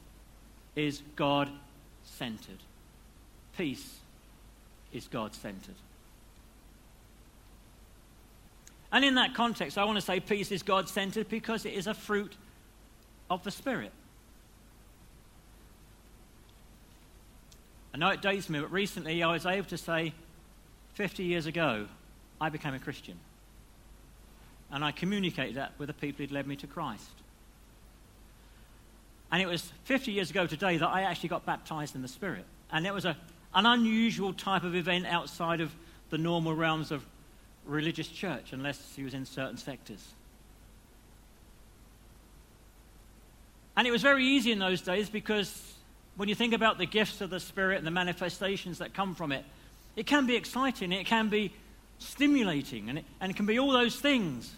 is 0.77 1.03
God 1.17 1.51
centered. 2.05 2.59
Peace 3.57 3.99
is 4.93 5.09
God 5.09 5.35
centered. 5.35 5.75
And 8.90 9.04
in 9.04 9.16
that 9.16 9.35
context, 9.35 9.76
I 9.76 9.85
want 9.85 9.97
to 9.97 10.02
say 10.04 10.21
peace 10.21 10.50
is 10.50 10.62
God 10.62 10.88
centered 10.88 11.28
because 11.28 11.66
it 11.66 11.75
is 11.75 11.87
a 11.87 11.95
fruit 11.95 12.35
of 13.28 13.45
the 13.45 13.50
Spirit. 13.50 13.92
I 17.92 17.99
know 17.99 18.09
it 18.11 18.23
dates 18.23 18.49
me, 18.49 18.61
but 18.61 18.73
recently 18.73 19.23
I 19.23 19.33
was 19.33 19.45
able 19.45 19.68
to 19.68 19.78
say, 19.78 20.12
50 20.95 21.25
years 21.25 21.47
ago, 21.47 21.87
I 22.40 22.49
became 22.49 22.75
a 22.75 22.78
Christian. 22.78 23.18
And 24.71 24.85
I 24.85 24.92
communicated 24.92 25.57
that 25.57 25.73
with 25.78 25.88
the 25.88 25.95
people 25.95 26.18
who'd 26.18 26.33
led 26.33 26.47
me 26.47 26.57
to 26.57 26.66
Christ. 26.66 27.11
And 29.30 29.42
it 29.42 29.47
was 29.47 29.73
50 29.85 30.12
years 30.12 30.30
ago 30.30 30.47
today 30.47 30.76
that 30.78 30.88
I 30.88 31.02
actually 31.02 31.28
got 31.28 31.45
baptized 31.45 31.95
in 31.95 32.02
the 32.02 32.09
Spirit. 32.09 32.45
And 32.71 32.87
it 32.87 32.95
was 32.95 33.04
a, 33.04 33.16
an 33.54 33.66
unusual 33.66 34.33
type 34.33 34.64
of 34.64 34.75
event 34.75 35.07
outside 35.07 35.61
of 35.61 35.75
the 36.11 36.18
normal 36.18 36.54
realms 36.54 36.90
of 36.90 37.04
religious 37.69 38.09
church, 38.09 38.53
unless 38.53 38.81
he 38.97 39.05
was 39.05 39.15
in 39.15 39.27
certain 39.27 39.57
sectors. 39.57 40.05
And 43.77 43.87
it 43.87 43.91
was 43.93 44.03
very 44.03 44.25
easy 44.25 44.51
in 44.51 44.59
those 44.59 44.81
days 44.81 45.09
because 45.09 45.75
when 46.17 46.29
you 46.29 46.35
think 46.35 46.53
about 46.53 46.79
the 46.79 46.87
gifts 46.87 47.21
of 47.21 47.31
the 47.31 47.39
Spirit 47.39 47.79
and 47.79 47.87
the 47.87 47.93
manifestations 47.93 48.79
that 48.79 48.93
come 48.93 49.15
from 49.15 49.31
it, 49.31 49.45
it 49.95 50.07
can 50.07 50.27
be 50.27 50.35
exciting, 50.35 50.91
it 50.91 51.07
can 51.07 51.29
be 51.29 51.53
stimulating, 51.99 52.89
and 52.89 52.99
it, 52.99 53.05
and 53.21 53.31
it 53.31 53.37
can 53.37 53.47
be 53.47 53.59
all 53.59 53.71
those 53.71 53.97
things. 53.97 54.53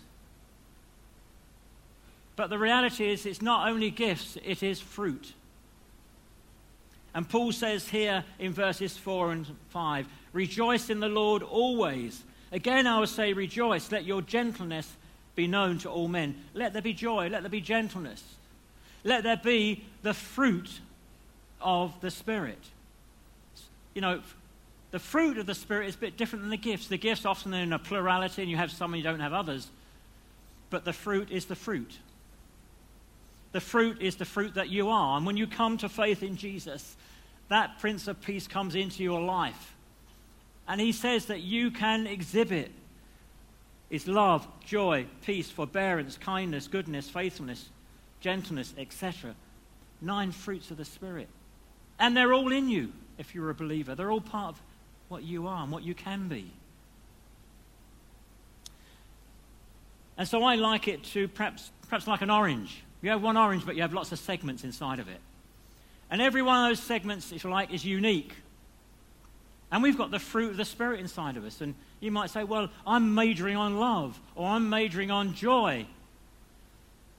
But 2.36 2.48
the 2.48 2.58
reality 2.58 3.12
is, 3.12 3.26
it's 3.26 3.42
not 3.42 3.68
only 3.68 3.90
gifts, 3.90 4.38
it 4.42 4.62
is 4.62 4.80
fruit. 4.80 5.34
And 7.14 7.28
Paul 7.28 7.52
says 7.52 7.88
here 7.88 8.24
in 8.38 8.52
verses 8.52 8.96
4 8.96 9.32
and 9.32 9.46
5 9.68 10.06
Rejoice 10.32 10.90
in 10.90 11.00
the 11.00 11.08
Lord 11.08 11.42
always. 11.42 12.22
Again, 12.52 12.86
I 12.86 12.98
will 12.98 13.06
say, 13.06 13.32
Rejoice. 13.32 13.92
Let 13.92 14.04
your 14.04 14.22
gentleness 14.22 14.90
be 15.36 15.46
known 15.46 15.78
to 15.78 15.90
all 15.90 16.08
men. 16.08 16.34
Let 16.54 16.72
there 16.72 16.82
be 16.82 16.92
joy. 16.92 17.28
Let 17.28 17.42
there 17.42 17.50
be 17.50 17.60
gentleness. 17.60 18.22
Let 19.04 19.22
there 19.22 19.40
be 19.42 19.84
the 20.02 20.14
fruit 20.14 20.80
of 21.60 21.98
the 22.00 22.10
Spirit. 22.10 22.58
You 23.94 24.02
know, 24.02 24.20
the 24.90 24.98
fruit 24.98 25.38
of 25.38 25.46
the 25.46 25.54
Spirit 25.54 25.88
is 25.88 25.94
a 25.94 25.98
bit 25.98 26.16
different 26.16 26.42
than 26.42 26.50
the 26.50 26.56
gifts. 26.56 26.88
The 26.88 26.98
gifts 26.98 27.24
often 27.24 27.54
are 27.54 27.62
in 27.62 27.72
a 27.72 27.78
plurality, 27.78 28.42
and 28.42 28.50
you 28.50 28.56
have 28.56 28.72
some 28.72 28.92
and 28.92 29.02
you 29.02 29.08
don't 29.08 29.20
have 29.20 29.32
others. 29.32 29.68
But 30.68 30.84
the 30.84 30.92
fruit 30.92 31.30
is 31.30 31.46
the 31.46 31.56
fruit. 31.56 31.98
The 33.52 33.60
fruit 33.60 34.00
is 34.00 34.16
the 34.16 34.24
fruit 34.24 34.54
that 34.54 34.68
you 34.68 34.90
are. 34.90 35.16
And 35.16 35.26
when 35.26 35.36
you 35.36 35.46
come 35.46 35.76
to 35.78 35.88
faith 35.88 36.22
in 36.22 36.36
Jesus, 36.36 36.96
that 37.48 37.78
Prince 37.80 38.06
of 38.06 38.20
Peace 38.20 38.46
comes 38.46 38.74
into 38.74 39.02
your 39.02 39.20
life. 39.20 39.74
And 40.70 40.80
he 40.80 40.92
says 40.92 41.26
that 41.26 41.40
you 41.40 41.72
can 41.72 42.06
exhibit 42.06 42.70
is 43.90 44.06
love, 44.06 44.46
joy, 44.64 45.04
peace, 45.20 45.50
forbearance, 45.50 46.16
kindness, 46.16 46.68
goodness, 46.68 47.10
faithfulness, 47.10 47.68
gentleness, 48.20 48.72
etc. 48.78 49.34
Nine 50.00 50.30
fruits 50.30 50.70
of 50.70 50.76
the 50.76 50.84
Spirit. 50.84 51.26
And 51.98 52.16
they're 52.16 52.32
all 52.32 52.52
in 52.52 52.68
you 52.68 52.92
if 53.18 53.34
you're 53.34 53.50
a 53.50 53.54
believer. 53.54 53.96
They're 53.96 54.12
all 54.12 54.20
part 54.20 54.54
of 54.54 54.62
what 55.08 55.24
you 55.24 55.48
are 55.48 55.64
and 55.64 55.72
what 55.72 55.82
you 55.82 55.92
can 55.92 56.28
be. 56.28 56.52
And 60.16 60.28
so 60.28 60.44
I 60.44 60.54
like 60.54 60.86
it 60.86 61.02
to 61.14 61.26
perhaps, 61.26 61.72
perhaps 61.88 62.06
like 62.06 62.22
an 62.22 62.30
orange. 62.30 62.84
You 63.02 63.10
have 63.10 63.22
one 63.22 63.36
orange, 63.36 63.66
but 63.66 63.74
you 63.74 63.82
have 63.82 63.92
lots 63.92 64.12
of 64.12 64.20
segments 64.20 64.62
inside 64.62 65.00
of 65.00 65.08
it. 65.08 65.20
And 66.12 66.22
every 66.22 66.42
one 66.42 66.64
of 66.64 66.70
those 66.70 66.84
segments, 66.84 67.32
if 67.32 67.42
you 67.42 67.50
like, 67.50 67.74
is 67.74 67.84
unique. 67.84 68.34
And 69.72 69.82
we've 69.82 69.96
got 69.96 70.10
the 70.10 70.18
fruit 70.18 70.50
of 70.50 70.56
the 70.56 70.64
Spirit 70.64 71.00
inside 71.00 71.36
of 71.36 71.44
us. 71.44 71.60
And 71.60 71.74
you 72.00 72.10
might 72.10 72.30
say, 72.30 72.42
well, 72.42 72.70
I'm 72.86 73.14
majoring 73.14 73.56
on 73.56 73.78
love, 73.78 74.18
or 74.34 74.48
I'm 74.48 74.68
majoring 74.68 75.10
on 75.10 75.34
joy. 75.34 75.86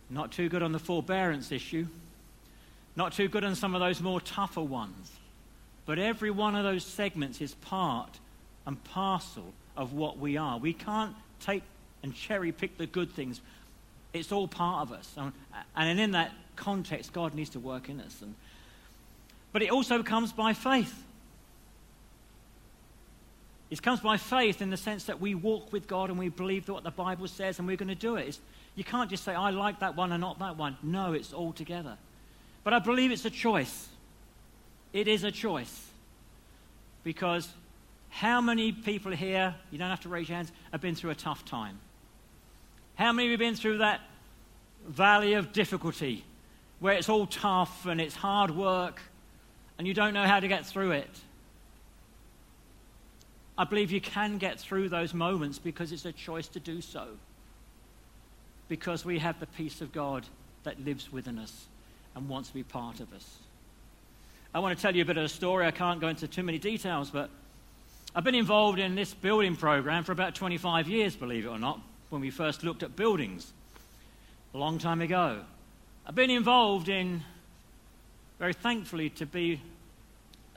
Not 0.10 0.32
too 0.34 0.50
good 0.50 0.62
on 0.62 0.74
the 0.74 0.80
forbearance 0.80 1.52
issue. 1.52 1.88
Not 2.96 3.14
too 3.14 3.30
good 3.30 3.46
on 3.46 3.56
some 3.56 3.74
of 3.74 3.80
those 3.80 4.02
more 4.02 4.20
tougher 4.20 4.62
ones. 4.62 5.12
But 5.86 5.98
every 5.98 6.30
one 6.30 6.56
of 6.56 6.64
those 6.64 6.84
segments 6.84 7.40
is 7.40 7.54
part 7.56 8.20
and 8.66 8.84
parcel 8.84 9.54
of 9.78 9.94
what 9.94 10.18
we 10.20 10.36
are. 10.36 10.58
We 10.58 10.74
can't 10.74 11.16
take 11.40 11.64
and 12.04 12.14
cherry 12.14 12.52
pick 12.52 12.78
the 12.78 12.86
good 12.86 13.12
things. 13.12 13.40
It's 14.12 14.34
all 14.34 14.48
part 14.48 14.82
of 14.82 14.92
us. 14.92 15.16
And 15.76 16.00
in 16.00 16.12
that 16.12 16.34
context, 16.58 17.14
God 17.14 17.34
needs 17.34 17.52
to 17.52 17.60
work 17.60 17.88
in 17.88 18.02
us. 18.02 18.22
But 19.54 19.62
it 19.62 19.72
also 19.72 20.04
comes 20.04 20.34
by 20.34 20.54
faith. 20.54 21.04
It 23.72 23.82
comes 23.82 24.02
by 24.02 24.18
faith 24.18 24.62
in 24.62 24.70
the 24.70 24.78
sense 24.78 25.06
that 25.06 25.22
we 25.22 25.34
walk 25.34 25.72
with 25.72 25.88
God 25.88 26.10
and 26.10 26.20
we 26.20 26.28
believe 26.28 26.68
what 26.68 26.84
the 26.84 26.92
Bible 26.92 27.28
says 27.30 27.58
and 27.58 27.68
we're 27.68 27.78
going 27.78 27.88
to 27.88 27.96
do 27.96 28.18
it. 28.18 28.28
It's, 28.28 28.40
you 28.76 28.84
can't 28.84 29.10
just 29.10 29.24
say, 29.24 29.34
I 29.34 29.50
like 29.50 29.80
that 29.80 29.96
one 29.96 30.12
and 30.12 30.20
not 30.20 30.40
that 30.40 30.58
one. 30.58 30.76
No, 30.84 31.14
it's 31.14 31.32
all 31.32 31.54
together. 31.54 31.98
But 32.66 32.74
I 32.74 32.80
believe 32.80 33.12
it's 33.12 33.24
a 33.24 33.30
choice. 33.30 33.88
It 34.92 35.08
is 35.08 35.24
a 35.24 35.32
choice. 35.32 35.88
Because 37.06 37.48
how 38.10 38.42
many 38.42 38.74
people 38.74 39.14
here, 39.14 39.56
you 39.72 39.78
don't 39.78 39.90
have 39.90 40.02
to 40.02 40.10
raise 40.10 40.28
your 40.28 40.36
hands, 40.36 40.52
have 40.74 40.82
been 40.82 40.96
through 40.96 41.12
a 41.12 41.16
tough 41.16 41.46
time? 41.46 41.80
How 42.96 43.14
many 43.14 43.28
of 43.28 43.30
you 43.30 43.34
have 43.38 43.40
been 43.40 43.56
through 43.56 43.78
that 43.78 44.02
valley 44.86 45.34
of 45.36 45.54
difficulty 45.54 46.26
where 46.82 46.94
it's 46.94 47.08
all 47.08 47.26
tough 47.26 47.86
and 47.86 48.02
it's 48.02 48.16
hard 48.16 48.52
work 48.52 49.02
and 49.78 49.88
you 49.88 49.94
don't 49.94 50.14
know 50.14 50.26
how 50.26 50.42
to 50.42 50.50
get 50.50 50.66
through 50.66 50.92
it? 50.92 51.10
I 53.58 53.64
believe 53.64 53.92
you 53.92 54.02
can 54.02 54.38
get 54.38 54.60
through 54.60 54.90
those 54.90 55.14
moments 55.14 55.60
because 55.60 55.92
it's 55.92 56.06
a 56.06 56.12
choice 56.12 56.48
to 56.50 56.60
do 56.60 56.82
so. 56.82 57.08
Because 58.68 59.04
we 59.04 59.20
have 59.20 59.40
the 59.40 59.48
peace 59.48 59.82
of 59.82 59.92
God 59.92 60.26
that 60.64 60.84
lives 60.84 61.12
within 61.12 61.38
us 61.38 61.66
and 62.16 62.30
wants 62.30 62.50
to 62.50 62.54
be 62.54 62.64
part 62.64 63.00
of 63.00 63.12
us. 63.14 63.38
I 64.54 64.60
want 64.60 64.78
to 64.78 64.82
tell 64.82 64.96
you 64.96 65.02
a 65.02 65.06
bit 65.06 65.18
of 65.18 65.24
a 65.24 65.30
story. 65.30 65.66
I 65.66 65.72
can't 65.72 66.02
go 66.02 66.08
into 66.08 66.28
too 66.28 66.44
many 66.44 66.60
details, 66.60 67.10
but 67.10 67.30
I've 68.14 68.24
been 68.24 68.36
involved 68.36 68.80
in 68.80 68.96
this 68.96 69.14
building 69.14 69.56
program 69.56 70.04
for 70.04 70.12
about 70.12 70.36
25 70.36 70.90
years, 70.90 71.16
believe 71.16 71.46
it 71.46 71.50
or 71.50 71.60
not, 71.60 71.80
when 72.10 72.22
we 72.22 72.30
first 72.30 72.64
looked 72.64 72.84
at 72.84 72.96
buildings 72.96 73.54
a 74.54 74.58
long 74.58 74.78
time 74.78 75.02
ago. 75.02 75.40
I've 76.06 76.16
been 76.16 76.30
involved 76.30 76.90
in, 76.90 77.24
very 78.40 78.54
thankfully, 78.54 79.10
to 79.12 79.26
be 79.26 79.62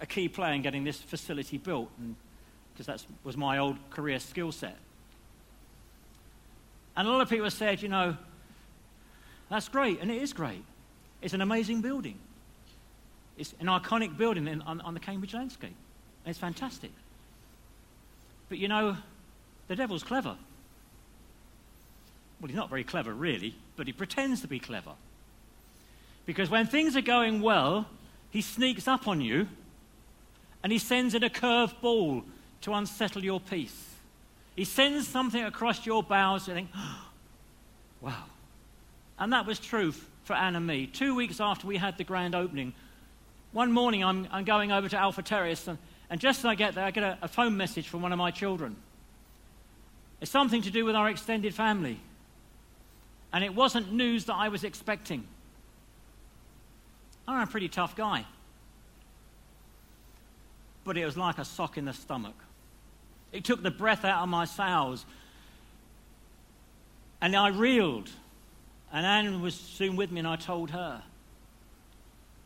a 0.01 0.07
key 0.07 0.29
player 0.29 0.53
in 0.53 0.63
getting 0.63 0.83
this 0.83 0.99
facility 1.01 1.59
built, 1.59 1.91
because 2.75 2.87
that 2.87 3.05
was 3.23 3.37
my 3.37 3.59
old 3.59 3.79
career 3.91 4.19
skill 4.19 4.53
set. 4.53 4.77
And 6.97 7.09
a 7.09 7.11
lot 7.11 7.21
of 7.21 7.29
people 7.29 7.51
said, 7.51 7.83
you 7.83 7.89
know, 7.89 8.17
that's 9.49 9.69
great, 9.69 10.01
and 10.01 10.11
it 10.11 10.21
is 10.21 10.33
great. 10.33 10.65
It's 11.23 11.35
an 11.35 11.41
amazing 11.41 11.81
building. 11.81 12.19
It's 13.37 13.55
an 13.61 13.67
iconic 13.67 14.17
building 14.17 14.47
in, 14.47 14.63
on, 14.63 14.81
on 14.81 14.95
the 14.95 15.01
Cambridge 15.01 15.35
landscape. 15.35 15.75
And 16.25 16.31
it's 16.31 16.39
fantastic. 16.39 16.91
But 18.49 18.59
you 18.59 18.69
know, 18.69 18.97
the 19.69 19.77
devil's 19.77 20.03
clever. 20.03 20.37
Well, 22.41 22.49
he's 22.49 22.57
not 22.57 22.69
very 22.69 22.85
clever, 22.85 23.13
really, 23.13 23.55
but 23.77 23.87
he 23.87 23.93
pretends 23.93 24.41
to 24.43 24.49
be 24.49 24.59
clever. 24.59 24.93
Because 26.27 26.51
when 26.51 26.67
things 26.67 26.97
are 26.97 27.03
going 27.03 27.41
well, 27.41 27.87
he 28.31 28.41
sneaks 28.41 28.89
up 28.89 29.07
on 29.07 29.21
you 29.21 29.49
and 30.63 30.73
he 30.73 30.79
sends 30.79 31.15
in 31.15 31.23
a 31.23 31.31
curved 31.31 31.81
ball 31.81 32.25
to 32.65 32.73
unsettle 32.73 33.25
your 33.25 33.41
peace. 33.41 33.91
He 34.57 34.65
sends 34.65 35.07
something 35.07 35.43
across 35.43 35.85
your 35.85 36.03
bowels 36.03 36.49
and 36.49 36.59
you 36.59 36.65
think, 36.65 36.71
oh, 36.77 37.07
wow. 38.01 38.25
And 39.19 39.33
that 39.33 39.47
was 39.47 39.59
true 39.59 39.93
for 40.25 40.35
Anne 40.35 40.57
and 40.57 40.67
me. 40.67 40.87
Two 40.87 41.15
weeks 41.15 41.41
after 41.41 41.67
we 41.67 41.77
had 41.77 41.99
the 41.99 42.05
grand 42.05 42.35
opening, 42.35 42.73
one 43.53 43.71
morning 43.71 44.03
I'm, 44.03 44.27
I'm 44.33 44.45
going 44.45 44.73
over 44.73 44.89
to 44.89 44.97
Alpha 44.97 45.23
Terrace, 45.23 45.69
and, 45.69 45.79
and 46.11 46.21
just 46.21 46.41
as 46.41 46.45
I 46.47 46.55
get 46.57 46.75
there, 46.75 46.85
I 46.85 46.91
get 46.91 47.05
a, 47.05 47.19
a 47.23 47.29
phone 47.29 47.57
message 47.57 47.89
from 47.89 48.03
one 48.03 48.13
of 48.13 48.19
my 48.19 48.31
children. 48.31 48.77
It's 50.21 50.31
something 50.31 50.63
to 50.63 50.71
do 50.71 50.85
with 50.85 50.97
our 50.97 51.09
extended 51.09 51.55
family. 51.55 52.01
And 53.33 53.45
it 53.45 53.55
wasn't 53.55 53.93
news 53.93 54.25
that 54.27 54.35
I 54.35 54.49
was 54.49 54.65
expecting. 54.65 55.27
I'm 57.27 57.43
a 57.43 57.47
pretty 57.47 57.69
tough 57.69 57.97
guy. 57.97 58.25
But 60.85 60.97
it 60.97 61.05
was 61.05 61.17
like 61.17 61.39
a 61.39 61.45
sock 61.45 61.79
in 61.79 61.85
the 61.85 61.93
stomach. 61.93 62.37
It 63.35 63.43
took 63.43 63.65
the 63.65 63.71
breath 63.71 64.05
out 64.05 64.23
of 64.23 64.29
my 64.29 64.45
sails. 64.45 65.05
And 67.21 67.35
I 67.35 67.49
reeled. 67.49 68.09
And 68.93 69.05
Anne 69.05 69.43
was 69.43 69.57
soon 69.57 69.97
with 69.97 70.13
me, 70.13 70.21
and 70.21 70.29
I 70.29 70.37
told 70.37 70.71
her. 70.71 71.03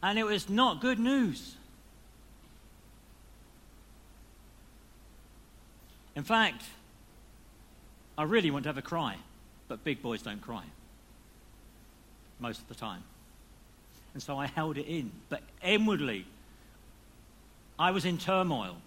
And 0.02 0.18
it 0.18 0.25
was 0.25 0.49
not 0.49 0.80
good 0.80 0.99
news. 0.99 1.57
In 6.16 6.25
fact, 6.25 6.64
I 8.16 8.23
really 8.23 8.50
want 8.50 8.62
to 8.62 8.71
have 8.71 8.78
a 8.78 8.83
cry, 8.83 9.16
but 9.68 9.85
big 9.85 10.00
boys 10.00 10.23
don't 10.23 10.40
cry 10.40 10.64
most 12.40 12.61
of 12.62 12.68
the 12.68 12.75
time. 12.75 13.02
And 14.14 14.23
so 14.23 14.38
I 14.38 14.47
held 14.47 14.78
it 14.78 14.87
in. 14.87 15.11
But 15.28 15.42
inwardly, 15.62 16.25
I 17.78 17.90
was 17.90 18.07
in 18.07 18.16
turmoil. 18.16 18.78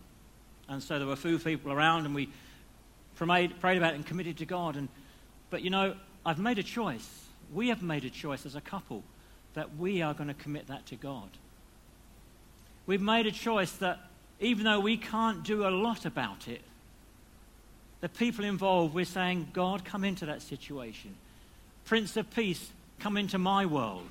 And 0.67 0.81
so 0.81 0.97
there 0.97 1.07
were 1.07 1.13
a 1.13 1.17
few 1.17 1.39
people 1.39 1.71
around, 1.71 2.05
and 2.05 2.15
we 2.15 2.29
prayed, 3.15 3.51
about 3.61 3.93
it 3.93 3.95
and 3.95 4.05
committed 4.05 4.37
to 4.37 4.45
God. 4.45 4.75
And, 4.75 4.87
but 5.49 5.61
you 5.61 5.69
know, 5.69 5.95
I've 6.25 6.39
made 6.39 6.59
a 6.59 6.63
choice. 6.63 7.07
We 7.53 7.69
have 7.69 7.81
made 7.81 8.05
a 8.05 8.09
choice 8.09 8.45
as 8.45 8.55
a 8.55 8.61
couple 8.61 9.03
that 9.53 9.77
we 9.77 10.01
are 10.01 10.13
going 10.13 10.29
to 10.29 10.33
commit 10.33 10.67
that 10.67 10.85
to 10.87 10.95
God. 10.95 11.29
We've 12.85 13.01
made 13.01 13.27
a 13.27 13.31
choice 13.31 13.71
that 13.73 13.99
even 14.39 14.63
though 14.63 14.79
we 14.79 14.97
can't 14.97 15.43
do 15.43 15.67
a 15.67 15.69
lot 15.69 16.05
about 16.05 16.47
it, 16.47 16.61
the 17.99 18.09
people 18.09 18.43
involved, 18.43 18.95
we're 18.95 19.05
saying, 19.05 19.49
God, 19.53 19.85
come 19.85 20.03
into 20.03 20.25
that 20.25 20.41
situation. 20.41 21.13
Prince 21.85 22.17
of 22.17 22.31
Peace, 22.31 22.71
come 22.99 23.17
into 23.17 23.37
my 23.37 23.65
world. 23.65 24.09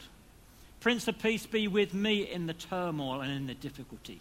Prince 0.79 1.09
of 1.09 1.19
Peace, 1.19 1.47
be 1.47 1.67
with 1.67 1.93
me 1.93 2.23
in 2.23 2.47
the 2.47 2.55
turmoil 2.55 3.21
and 3.21 3.33
in 3.33 3.47
the 3.49 3.55
difficulty. 3.55 4.21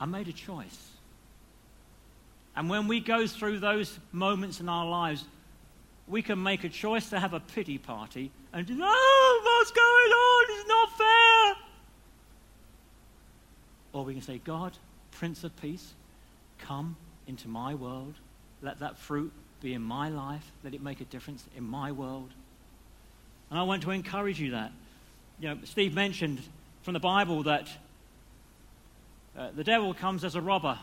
I 0.00 0.06
made 0.06 0.28
a 0.28 0.32
choice. 0.32 0.90
And 2.56 2.68
when 2.68 2.86
we 2.88 3.00
go 3.00 3.26
through 3.26 3.58
those 3.58 3.98
moments 4.12 4.60
in 4.60 4.68
our 4.68 4.86
lives, 4.86 5.24
we 6.06 6.22
can 6.22 6.42
make 6.42 6.64
a 6.64 6.68
choice 6.68 7.10
to 7.10 7.18
have 7.18 7.32
a 7.32 7.40
pity 7.40 7.78
party 7.78 8.30
and 8.54 8.70
oh, 8.80 9.40
what's 9.42 9.72
going 9.72 10.12
on? 10.12 10.44
It's 10.50 10.68
not 10.68 10.98
fair. 10.98 11.54
Or 13.92 14.04
we 14.04 14.12
can 14.12 14.22
say, 14.22 14.40
God, 14.44 14.72
Prince 15.10 15.42
of 15.42 15.60
Peace, 15.60 15.92
come 16.58 16.96
into 17.26 17.48
my 17.48 17.74
world. 17.74 18.14
Let 18.62 18.78
that 18.78 18.96
fruit 18.96 19.32
be 19.60 19.74
in 19.74 19.82
my 19.82 20.08
life. 20.08 20.52
Let 20.62 20.72
it 20.72 20.82
make 20.82 21.00
a 21.00 21.04
difference 21.04 21.44
in 21.56 21.64
my 21.64 21.90
world. 21.90 22.30
And 23.50 23.58
I 23.58 23.64
want 23.64 23.82
to 23.82 23.90
encourage 23.90 24.38
you 24.40 24.52
that. 24.52 24.70
You 25.40 25.48
know, 25.48 25.58
Steve 25.64 25.94
mentioned 25.94 26.40
from 26.82 26.94
the 26.94 27.00
Bible 27.00 27.42
that 27.44 27.68
uh, 29.36 29.50
the 29.54 29.64
devil 29.64 29.92
comes 29.94 30.24
as 30.24 30.34
a 30.34 30.40
robber. 30.40 30.78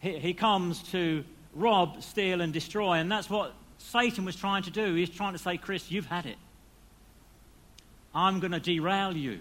He, 0.00 0.18
he 0.18 0.34
comes 0.34 0.82
to 0.90 1.24
rob, 1.54 2.02
steal, 2.02 2.40
and 2.40 2.52
destroy. 2.52 2.94
And 2.94 3.10
that's 3.10 3.30
what 3.30 3.54
Satan 3.78 4.24
was 4.24 4.36
trying 4.36 4.62
to 4.64 4.70
do. 4.70 4.94
He's 4.94 5.10
trying 5.10 5.32
to 5.32 5.38
say, 5.38 5.56
Chris, 5.56 5.90
you've 5.90 6.06
had 6.06 6.26
it. 6.26 6.36
I'm 8.14 8.40
going 8.40 8.52
to 8.52 8.60
derail 8.60 9.16
you. 9.16 9.40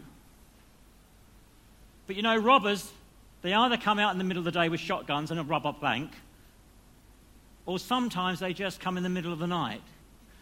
But 2.08 2.16
you 2.16 2.22
know, 2.22 2.38
robbers, 2.38 2.92
they 3.42 3.54
either 3.54 3.78
come 3.78 4.00
out 4.00 4.12
in 4.14 4.18
the 4.18 4.24
middle 4.24 4.42
of 4.42 4.46
the 4.46 4.60
day 4.60 4.70
with 4.70 4.80
shotguns 4.80 5.32
and 5.32 5.40
a 5.40 5.44
rob 5.44 5.66
a 5.66 5.74
bank, 5.74 6.12
or 7.66 7.80
sometimes 7.80 8.40
they 8.40 8.54
just 8.54 8.80
come 8.80 8.98
in 8.98 9.04
the 9.04 9.10
middle 9.10 9.32
of 9.32 9.40
the 9.40 9.48
night 9.48 9.82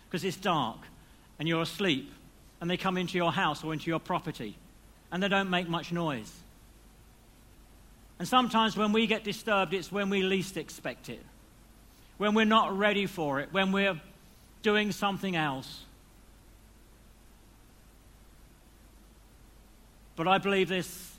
because 0.07 0.23
it's 0.23 0.37
dark 0.37 0.77
and 1.39 1.47
you're 1.47 1.61
asleep 1.61 2.11
and 2.61 2.69
they 2.69 2.77
come 2.77 2.97
into 2.97 3.17
your 3.17 3.31
house 3.31 3.63
or 3.63 3.73
into 3.73 3.87
your 3.87 3.99
property 3.99 4.57
and 5.11 5.21
they 5.21 5.27
don't 5.27 5.49
make 5.49 5.67
much 5.67 5.91
noise. 5.91 6.31
And 8.19 8.27
sometimes 8.27 8.75
when 8.75 8.91
we 8.91 9.07
get 9.07 9.23
disturbed, 9.23 9.73
it's 9.73 9.91
when 9.91 10.09
we 10.09 10.23
least 10.23 10.57
expect 10.57 11.09
it 11.09 11.23
when 12.17 12.33
we're 12.33 12.45
not 12.45 12.77
ready 12.77 13.05
for 13.05 13.39
it, 13.39 13.49
when 13.51 13.71
we're 13.71 13.99
doing 14.63 14.91
something 14.91 15.35
else. 15.35 15.83
But 20.15 20.27
I 20.27 20.39
believe 20.39 20.67
this 20.67 21.13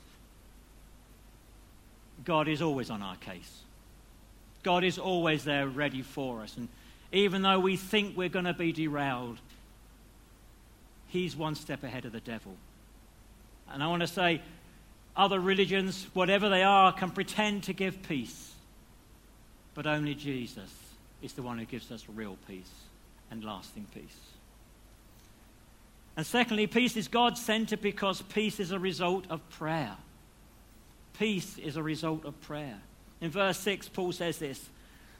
God 2.25 2.49
is 2.49 2.61
always 2.61 2.89
on 2.89 3.01
our 3.01 3.15
case. 3.15 3.61
God 4.61 4.83
is 4.83 4.99
always 4.99 5.45
there 5.45 5.67
ready 5.67 6.01
for 6.01 6.41
us. 6.41 6.57
And 6.57 6.67
even 7.13 7.41
though 7.41 7.59
we 7.59 7.77
think 7.77 8.17
we're 8.17 8.27
going 8.27 8.45
to 8.45 8.53
be 8.53 8.73
derailed, 8.73 9.37
He's 11.07 11.35
one 11.35 11.55
step 11.55 11.83
ahead 11.83 12.05
of 12.05 12.11
the 12.11 12.19
devil. 12.19 12.55
And 13.71 13.83
I 13.83 13.87
want 13.87 14.01
to 14.01 14.07
say, 14.07 14.41
other 15.15 15.39
religions, 15.39 16.07
whatever 16.13 16.49
they 16.49 16.63
are, 16.63 16.93
can 16.93 17.11
pretend 17.11 17.63
to 17.63 17.73
give 17.73 18.01
peace, 18.03 18.53
but 19.73 19.85
only 19.85 20.15
Jesus 20.15 20.73
is 21.21 21.33
the 21.33 21.41
one 21.41 21.57
who 21.57 21.65
gives 21.65 21.91
us 21.91 22.05
real 22.07 22.37
peace 22.47 22.71
and 23.29 23.43
lasting 23.43 23.85
peace. 23.93 24.17
And 26.15 26.25
secondly, 26.25 26.67
peace 26.67 26.97
is 26.97 27.07
God 27.07 27.37
centered 27.37 27.81
because 27.81 28.21
peace 28.21 28.59
is 28.59 28.71
a 28.71 28.79
result 28.79 29.25
of 29.29 29.47
prayer. 29.49 29.95
Peace 31.17 31.57
is 31.57 31.75
a 31.75 31.83
result 31.83 32.25
of 32.25 32.39
prayer. 32.41 32.79
In 33.21 33.29
verse 33.29 33.59
6, 33.59 33.89
Paul 33.89 34.11
says 34.11 34.37
this 34.37 34.69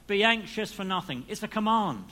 Be 0.06 0.24
anxious 0.24 0.72
for 0.72 0.84
nothing. 0.84 1.24
It's 1.28 1.42
a 1.42 1.48
command. 1.48 2.04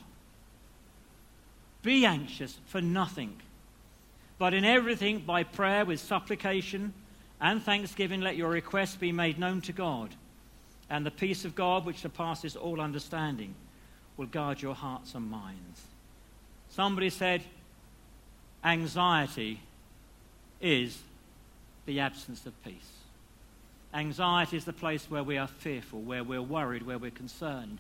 Be 1.83 2.05
anxious 2.05 2.59
for 2.67 2.81
nothing. 2.81 3.41
But 4.39 4.55
in 4.55 4.65
everything, 4.65 5.19
by 5.21 5.43
prayer 5.43 5.85
with 5.85 6.01
supplication 6.01 6.95
and 7.41 7.63
thanksgiving, 7.63 8.21
let 8.21 8.37
your 8.37 8.51
requests 8.51 8.97
be 8.97 9.13
made 9.13 9.39
known 9.39 9.61
to 9.63 9.73
God. 9.73 10.15
And 10.89 11.05
the 11.05 11.11
peace 11.11 11.45
of 11.45 11.55
God, 11.55 11.85
which 11.85 11.99
surpasses 11.99 12.57
all 12.57 12.81
understanding, 12.81 13.55
will 14.17 14.27
guard 14.27 14.63
your 14.63 14.75
hearts 14.75 15.15
and 15.15 15.31
minds. 15.31 15.83
Somebody 16.71 17.11
said, 17.11 17.43
anxiety 18.65 19.61
is 20.61 20.99
the 21.87 22.01
absence 22.01 22.47
of 22.47 22.63
peace. 22.65 22.93
Anxiety 23.95 24.57
is 24.57 24.65
the 24.65 24.73
place 24.73 25.07
where 25.11 25.23
we 25.23 25.39
are 25.39 25.47
fearful, 25.47 26.01
where 26.01 26.23
we're 26.23 26.43
worried, 26.43 26.85
where 26.85 26.99
we're 26.99 27.11
concerned. 27.11 27.79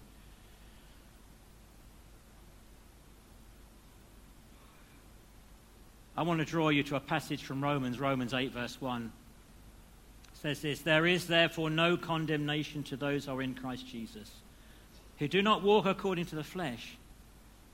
I 6.18 6.22
want 6.22 6.40
to 6.40 6.44
draw 6.44 6.70
you 6.70 6.83
to 6.83 6.96
a 6.96 7.00
passage 7.00 7.44
from 7.44 7.62
Romans, 7.62 8.00
Romans 8.00 8.35
8, 8.35 8.52
verse 8.52 8.81
1. 8.81 9.04
It 9.04 10.37
says 10.37 10.61
this 10.61 10.81
There 10.81 11.07
is 11.07 11.28
therefore 11.28 11.70
no 11.70 11.96
condemnation 11.96 12.83
to 12.85 12.96
those 12.96 13.26
who 13.26 13.35
are 13.35 13.40
in 13.40 13.54
Christ 13.54 13.87
Jesus 13.87 14.28
who 15.18 15.28
do 15.28 15.42
not 15.42 15.62
walk 15.62 15.87
according 15.87 16.26
to 16.26 16.35
the 16.35 16.42
flesh, 16.42 16.96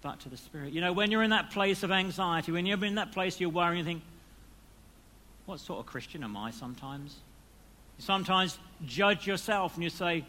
but 0.02 0.20
to 0.20 0.28
the 0.28 0.37
Spirit. 0.37 0.74
You 0.74 0.83
know, 0.83 0.92
when 0.92 1.11
you're 1.11 1.22
in 1.22 1.30
that 1.30 1.52
place 1.52 1.83
of 1.83 1.90
anxiety, 1.90 2.52
when 2.52 2.66
you're 2.66 2.85
in 2.85 2.96
that 2.96 3.12
place 3.12 3.40
you're 3.40 3.48
worrying, 3.48 3.78
you 3.78 3.85
think, 3.85 4.02
what 5.46 5.59
sort 5.59 5.80
of 5.80 5.87
Christian 5.87 6.22
am 6.22 6.37
I 6.37 6.50
sometimes? 6.50 7.16
You 7.96 8.04
sometimes 8.04 8.59
judge 8.85 9.26
yourself 9.26 9.74
and 9.74 9.83
you 9.83 9.88
say, 9.88 10.22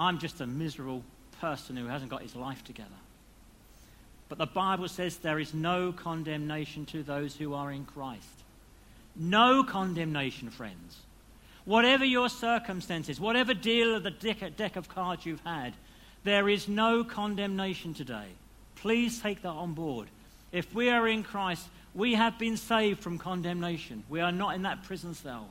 I'm 0.00 0.18
just 0.18 0.40
a 0.40 0.46
miserable 0.48 1.04
person 1.40 1.76
who 1.76 1.86
hasn't 1.86 2.10
got 2.10 2.22
his 2.22 2.34
life 2.34 2.64
together. 2.64 2.90
But 4.28 4.38
the 4.38 4.46
Bible 4.46 4.88
says 4.88 5.16
there 5.16 5.38
is 5.38 5.54
no 5.54 5.92
condemnation 5.92 6.84
to 6.86 7.02
those 7.02 7.36
who 7.36 7.54
are 7.54 7.70
in 7.70 7.84
Christ. 7.84 8.26
No 9.14 9.62
condemnation, 9.62 10.50
friends. 10.50 10.98
Whatever 11.64 12.04
your 12.04 12.28
circumstances, 12.28 13.18
whatever 13.18 13.54
deal 13.54 13.94
of 13.94 14.02
the 14.02 14.10
deck 14.10 14.76
of 14.76 14.88
cards 14.88 15.26
you've 15.26 15.44
had, 15.44 15.74
there 16.24 16.48
is 16.48 16.68
no 16.68 17.04
condemnation 17.04 17.94
today. 17.94 18.26
Please 18.76 19.20
take 19.20 19.42
that 19.42 19.48
on 19.48 19.74
board. 19.74 20.08
If 20.52 20.74
we 20.74 20.90
are 20.90 21.08
in 21.08 21.22
Christ, 21.22 21.66
we 21.94 22.14
have 22.14 22.38
been 22.38 22.56
saved 22.56 23.00
from 23.00 23.18
condemnation. 23.18 24.04
We 24.08 24.20
are 24.20 24.32
not 24.32 24.54
in 24.54 24.62
that 24.62 24.84
prison 24.84 25.14
cell. 25.14 25.48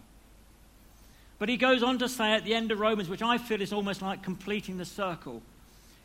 But 1.39 1.49
he 1.49 1.57
goes 1.57 1.83
on 1.83 1.97
to 1.99 2.07
say 2.07 2.33
at 2.33 2.45
the 2.45 2.53
end 2.53 2.71
of 2.71 2.79
Romans, 2.79 3.09
which 3.09 3.21
I 3.21 3.37
feel 3.37 3.61
is 3.61 3.73
almost 3.73 4.01
like 4.01 4.23
completing 4.23 4.77
the 4.77 4.85
circle. 4.85 5.41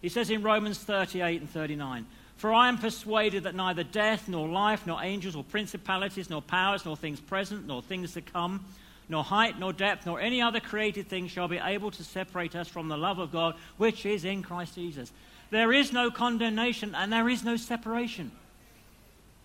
He 0.03 0.09
says 0.09 0.31
in 0.31 0.43
Romans 0.43 0.79
38 0.79 1.41
and 1.41 1.51
39 1.51 2.07
For 2.41 2.55
I 2.55 2.71
am 2.71 2.79
persuaded 2.79 3.43
that 3.43 3.55
neither 3.55 3.85
death, 3.85 4.27
nor 4.27 4.49
life, 4.49 4.87
nor 4.87 5.03
angels, 5.03 5.35
nor 5.35 5.45
principalities, 5.45 6.31
nor 6.31 6.41
powers, 6.41 6.87
nor 6.87 6.97
things 6.97 7.21
present, 7.21 7.67
nor 7.67 7.83
things 7.83 8.15
to 8.15 8.23
come, 8.23 8.65
nor 9.11 9.23
height, 9.23 9.59
nor 9.59 9.75
depth, 9.75 10.07
nor 10.07 10.19
any 10.19 10.41
other 10.41 10.59
created 10.59 11.07
thing 11.07 11.29
shall 11.29 11.49
be 11.49 11.59
able 11.59 11.91
to 11.91 12.03
separate 12.03 12.57
us 12.57 12.67
from 12.67 12.89
the 12.89 12.97
love 12.97 13.19
of 13.19 13.31
God, 13.31 13.57
which 13.77 14.07
is 14.07 14.25
in 14.25 14.43
Christ 14.43 14.77
Jesus. 14.77 15.13
There 15.51 15.71
is 15.71 15.93
no 15.93 16.11
condemnation 16.11 16.95
and 16.95 17.13
there 17.13 17.29
is 17.29 17.45
no 17.45 17.59
separation. 17.59 18.33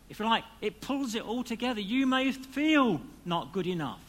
If 0.08 0.20
you 0.20 0.26
like, 0.26 0.46
it 0.62 0.80
pulls 0.80 1.16
it 1.16 1.24
all 1.24 1.44
together. 1.44 1.82
You 1.82 2.08
may 2.08 2.32
feel 2.32 3.02
not 3.26 3.52
good 3.52 3.68
enough. 3.68 4.00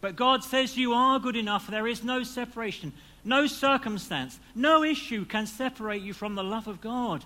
But 0.00 0.16
God 0.16 0.42
says 0.42 0.76
you 0.76 0.92
are 0.92 1.20
good 1.20 1.36
enough. 1.36 1.68
There 1.68 1.86
is 1.86 2.02
no 2.02 2.24
separation, 2.24 2.92
no 3.24 3.46
circumstance, 3.46 4.40
no 4.56 4.82
issue 4.82 5.24
can 5.24 5.46
separate 5.46 6.02
you 6.02 6.14
from 6.14 6.34
the 6.34 6.42
love 6.42 6.66
of 6.66 6.80
God 6.80 7.24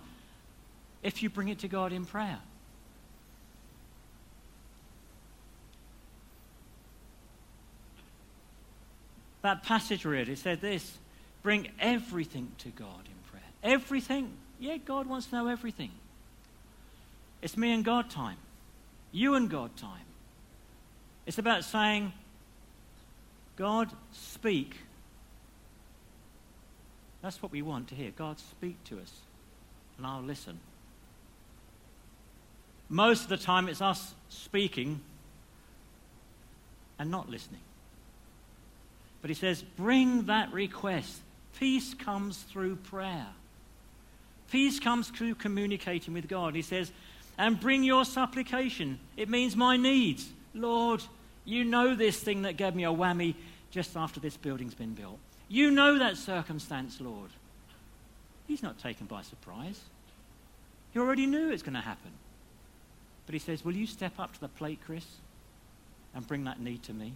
if 1.02 1.22
you 1.22 1.30
bring 1.30 1.48
it 1.48 1.60
to 1.60 1.68
God 1.68 1.92
in 1.92 2.04
prayer. 2.04 2.38
That 9.42 9.62
passage 9.62 10.04
read, 10.04 10.28
it 10.28 10.38
said 10.38 10.60
this 10.60 10.98
bring 11.42 11.68
everything 11.80 12.52
to 12.58 12.68
God 12.68 13.06
in 13.06 13.30
prayer. 13.30 13.42
Everything? 13.62 14.32
Yeah, 14.58 14.76
God 14.76 15.06
wants 15.06 15.28
to 15.28 15.36
know 15.36 15.48
everything. 15.48 15.90
It's 17.40 17.56
me 17.56 17.72
and 17.72 17.82
God 17.84 18.10
time, 18.10 18.36
you 19.12 19.34
and 19.34 19.48
God 19.48 19.74
time. 19.76 20.04
It's 21.24 21.38
about 21.38 21.64
saying, 21.64 22.12
God, 23.56 23.90
speak. 24.12 24.76
That's 27.22 27.42
what 27.42 27.52
we 27.52 27.62
want 27.62 27.88
to 27.88 27.94
hear. 27.94 28.10
God, 28.10 28.38
speak 28.38 28.82
to 28.84 28.98
us, 28.98 29.12
and 29.96 30.06
I'll 30.06 30.22
listen. 30.22 30.58
Most 32.90 33.22
of 33.22 33.29
the 33.29 33.37
time, 33.37 33.68
it's 33.68 33.81
us 33.81 34.14
speaking 34.29 35.00
and 36.98 37.11
not 37.11 37.31
listening. 37.31 37.61
But 39.22 39.31
he 39.31 39.35
says, 39.35 39.62
bring 39.62 40.26
that 40.26 40.53
request. 40.53 41.20
Peace 41.59 41.94
comes 41.94 42.38
through 42.38 42.76
prayer. 42.76 43.26
Peace 44.50 44.81
comes 44.81 45.09
through 45.09 45.37
communicating 45.37 46.14
with 46.14 46.29
God. 46.29 46.55
He 46.55 46.62
says, 46.62 46.90
and 47.38 47.61
bring 47.61 47.85
your 47.85 48.05
supplication. 48.05 48.98
It 49.16 49.29
means 49.29 49.57
my 49.57 49.76
needs. 49.76 50.29
Lord, 50.53 51.03
you 51.44 51.64
know 51.64 51.94
this 51.94 52.18
thing 52.18 52.42
that 52.42 52.57
gave 52.57 52.74
me 52.74 52.85
a 52.85 52.88
whammy 52.88 53.35
just 53.70 53.96
after 53.96 54.18
this 54.18 54.37
building's 54.37 54.74
been 54.74 54.94
built. 54.94 55.18
You 55.48 55.70
know 55.70 55.98
that 55.98 56.16
circumstance, 56.16 57.00
Lord. 57.00 57.31
He's 58.48 58.62
not 58.62 58.79
taken 58.79 59.07
by 59.07 59.22
surprise. 59.22 59.81
He 60.92 60.98
already 60.98 61.26
knew 61.26 61.50
it's 61.50 61.62
going 61.62 61.74
to 61.74 61.81
happen. 61.81 62.11
But 63.30 63.34
he 63.34 63.38
says, 63.38 63.64
Will 63.64 63.76
you 63.76 63.86
step 63.86 64.14
up 64.18 64.32
to 64.32 64.40
the 64.40 64.48
plate, 64.48 64.80
Chris, 64.84 65.06
and 66.16 66.26
bring 66.26 66.42
that 66.46 66.58
need 66.58 66.82
to 66.82 66.92
me? 66.92 67.12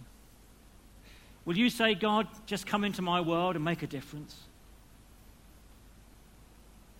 Will 1.43 1.57
you 1.57 1.69
say, 1.69 1.93
God, 1.93 2.29
just 2.45 2.65
come 2.65 2.85
into 2.85 3.01
my 3.01 3.19
world 3.19 3.57
and 3.57 3.65
make 3.65 3.83
a 3.83 3.87
difference? 3.87 4.33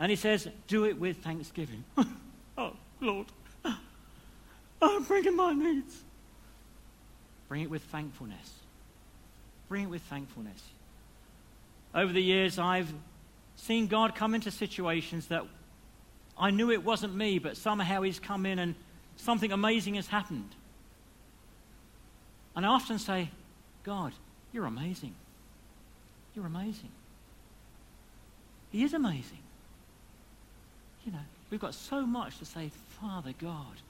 And 0.02 0.10
he 0.10 0.18
says, 0.18 0.50
Do 0.68 0.84
it 0.84 1.00
with 1.00 1.24
thanksgiving. 1.24 1.86
oh, 2.58 2.74
Lord, 3.00 3.28
I'm 4.82 5.04
bringing 5.04 5.38
my 5.38 5.54
needs. 5.54 6.04
Bring 7.48 7.62
it 7.62 7.70
with 7.70 7.84
thankfulness. 7.84 8.52
Bring 9.70 9.84
it 9.84 9.90
with 9.90 10.02
thankfulness. 10.02 10.62
Over 11.94 12.12
the 12.12 12.22
years, 12.22 12.60
I've 12.60 12.94
seen 13.56 13.88
God 13.88 14.14
come 14.14 14.36
into 14.36 14.52
situations 14.52 15.28
that 15.28 15.46
I 16.38 16.52
knew 16.52 16.70
it 16.70 16.84
wasn't 16.84 17.16
me, 17.16 17.40
but 17.40 17.56
somehow 17.56 18.02
He's 18.02 18.20
come 18.20 18.46
in 18.46 18.60
and 18.60 18.76
something 19.18 19.52
amazing 19.52 19.96
has 19.96 20.08
happened. 20.08 20.50
And 22.56 22.66
I 22.66 22.70
often 22.70 23.00
say, 23.00 23.30
God, 23.84 24.14
you're 24.54 24.66
amazing. 24.66 25.14
You're 26.36 26.46
amazing. 26.46 26.90
He 28.72 28.84
is 28.84 28.94
amazing. 28.94 29.40
You 31.06 31.12
know, 31.12 31.20
we've 31.50 31.60
got 31.60 31.74
so 31.74 32.06
much 32.06 32.40
to 32.40 32.46
say, 32.46 32.72
Father 33.00 33.34
God, 33.40 33.82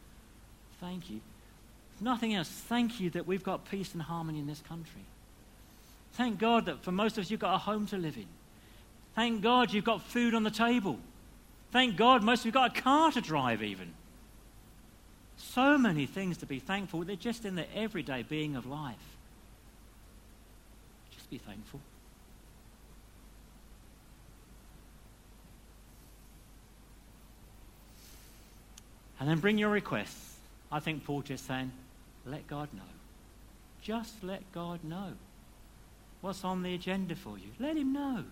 thank 0.79 1.09
you. 1.09 1.21
If 1.95 2.01
nothing 2.01 2.33
else, 2.33 2.49
thank 2.49 2.99
you 2.99 3.09
that 3.11 3.25
we've 3.25 3.43
got 3.43 3.69
peace 3.69 3.93
and 3.93 4.01
harmony 4.01 4.39
in 4.39 4.47
this 4.47 4.61
country. 4.67 5.01
Thank 6.13 6.39
God 6.39 6.65
that 6.65 6.83
for 6.83 6.91
most 6.91 7.17
of 7.17 7.25
us, 7.25 7.31
you've 7.31 7.39
got 7.39 7.55
a 7.55 7.59
home 7.59 7.88
to 7.88 7.97
live 7.97 8.17
in. 8.17 8.27
Thank 9.15 9.41
God 9.41 9.71
you've 9.71 9.85
got 9.85 10.01
food 10.01 10.33
on 10.33 10.43
the 10.43 10.51
table. 10.51 10.99
Thank 11.71 11.95
God 11.95 12.23
most 12.23 12.41
of 12.41 12.45
you 12.45 12.51
have 12.51 12.73
got 12.73 12.77
a 12.77 12.81
car 12.81 13.11
to 13.11 13.21
drive, 13.21 13.63
even. 13.63 13.93
So 15.38 15.78
many 15.78 16.06
things 16.06 16.38
to 16.38 16.45
be 16.45 16.60
thankful. 16.60 17.04
They're 17.04 17.15
just 17.15 17.45
in 17.45 17.56
the 17.56 17.65
everyday 17.76 18.24
being 18.24 18.56
of 18.56 18.65
life. 18.65 18.95
Just 21.12 21.30
be 21.30 21.38
thankful. 21.38 21.80
And 29.19 29.30
then 29.30 29.39
bring 29.39 29.58
your 29.58 29.69
requests. 29.69 30.36
I 30.71 30.80
think 30.80 31.06
Paul 31.06 31.21
just 31.21 31.48
saying, 31.48 31.71
let 32.26 32.48
God 32.48 32.69
know. 32.74 32.82
Just 33.82 34.24
let 34.24 34.41
God 34.52 34.84
know 34.84 35.13
what's 36.21 36.43
on 36.43 36.63
the 36.63 36.74
agenda 36.74 37.15
for 37.15 37.38
you. 37.38 37.48
Let 37.60 37.78
him 37.78 37.93
know. 37.93 38.24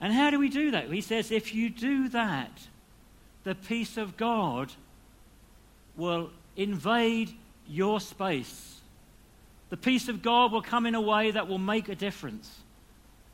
And 0.00 0.12
how 0.12 0.30
do 0.30 0.38
we 0.38 0.48
do 0.48 0.72
that? 0.72 0.90
He 0.90 1.00
says, 1.00 1.30
if 1.30 1.54
you 1.54 1.70
do 1.70 2.08
that, 2.08 2.50
the 3.44 3.54
peace 3.54 3.96
of 3.96 4.16
God 4.16 4.72
will 5.96 6.30
invade 6.56 7.32
your 7.68 8.00
space. 8.00 8.80
The 9.70 9.76
peace 9.76 10.08
of 10.08 10.22
God 10.22 10.52
will 10.52 10.62
come 10.62 10.86
in 10.86 10.94
a 10.94 11.00
way 11.00 11.30
that 11.30 11.48
will 11.48 11.58
make 11.58 11.88
a 11.88 11.94
difference. 11.94 12.58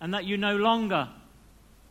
And 0.00 0.12
that 0.14 0.24
you 0.24 0.36
no 0.36 0.56
longer 0.56 1.08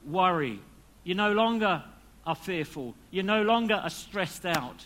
worry. 0.06 0.60
You 1.04 1.16
no 1.16 1.34
longer 1.34 1.84
are 2.26 2.36
fearful. 2.36 2.94
You 3.12 3.24
no 3.24 3.42
longer 3.42 3.76
are 3.76 3.90
stressed 3.90 4.46
out. 4.46 4.86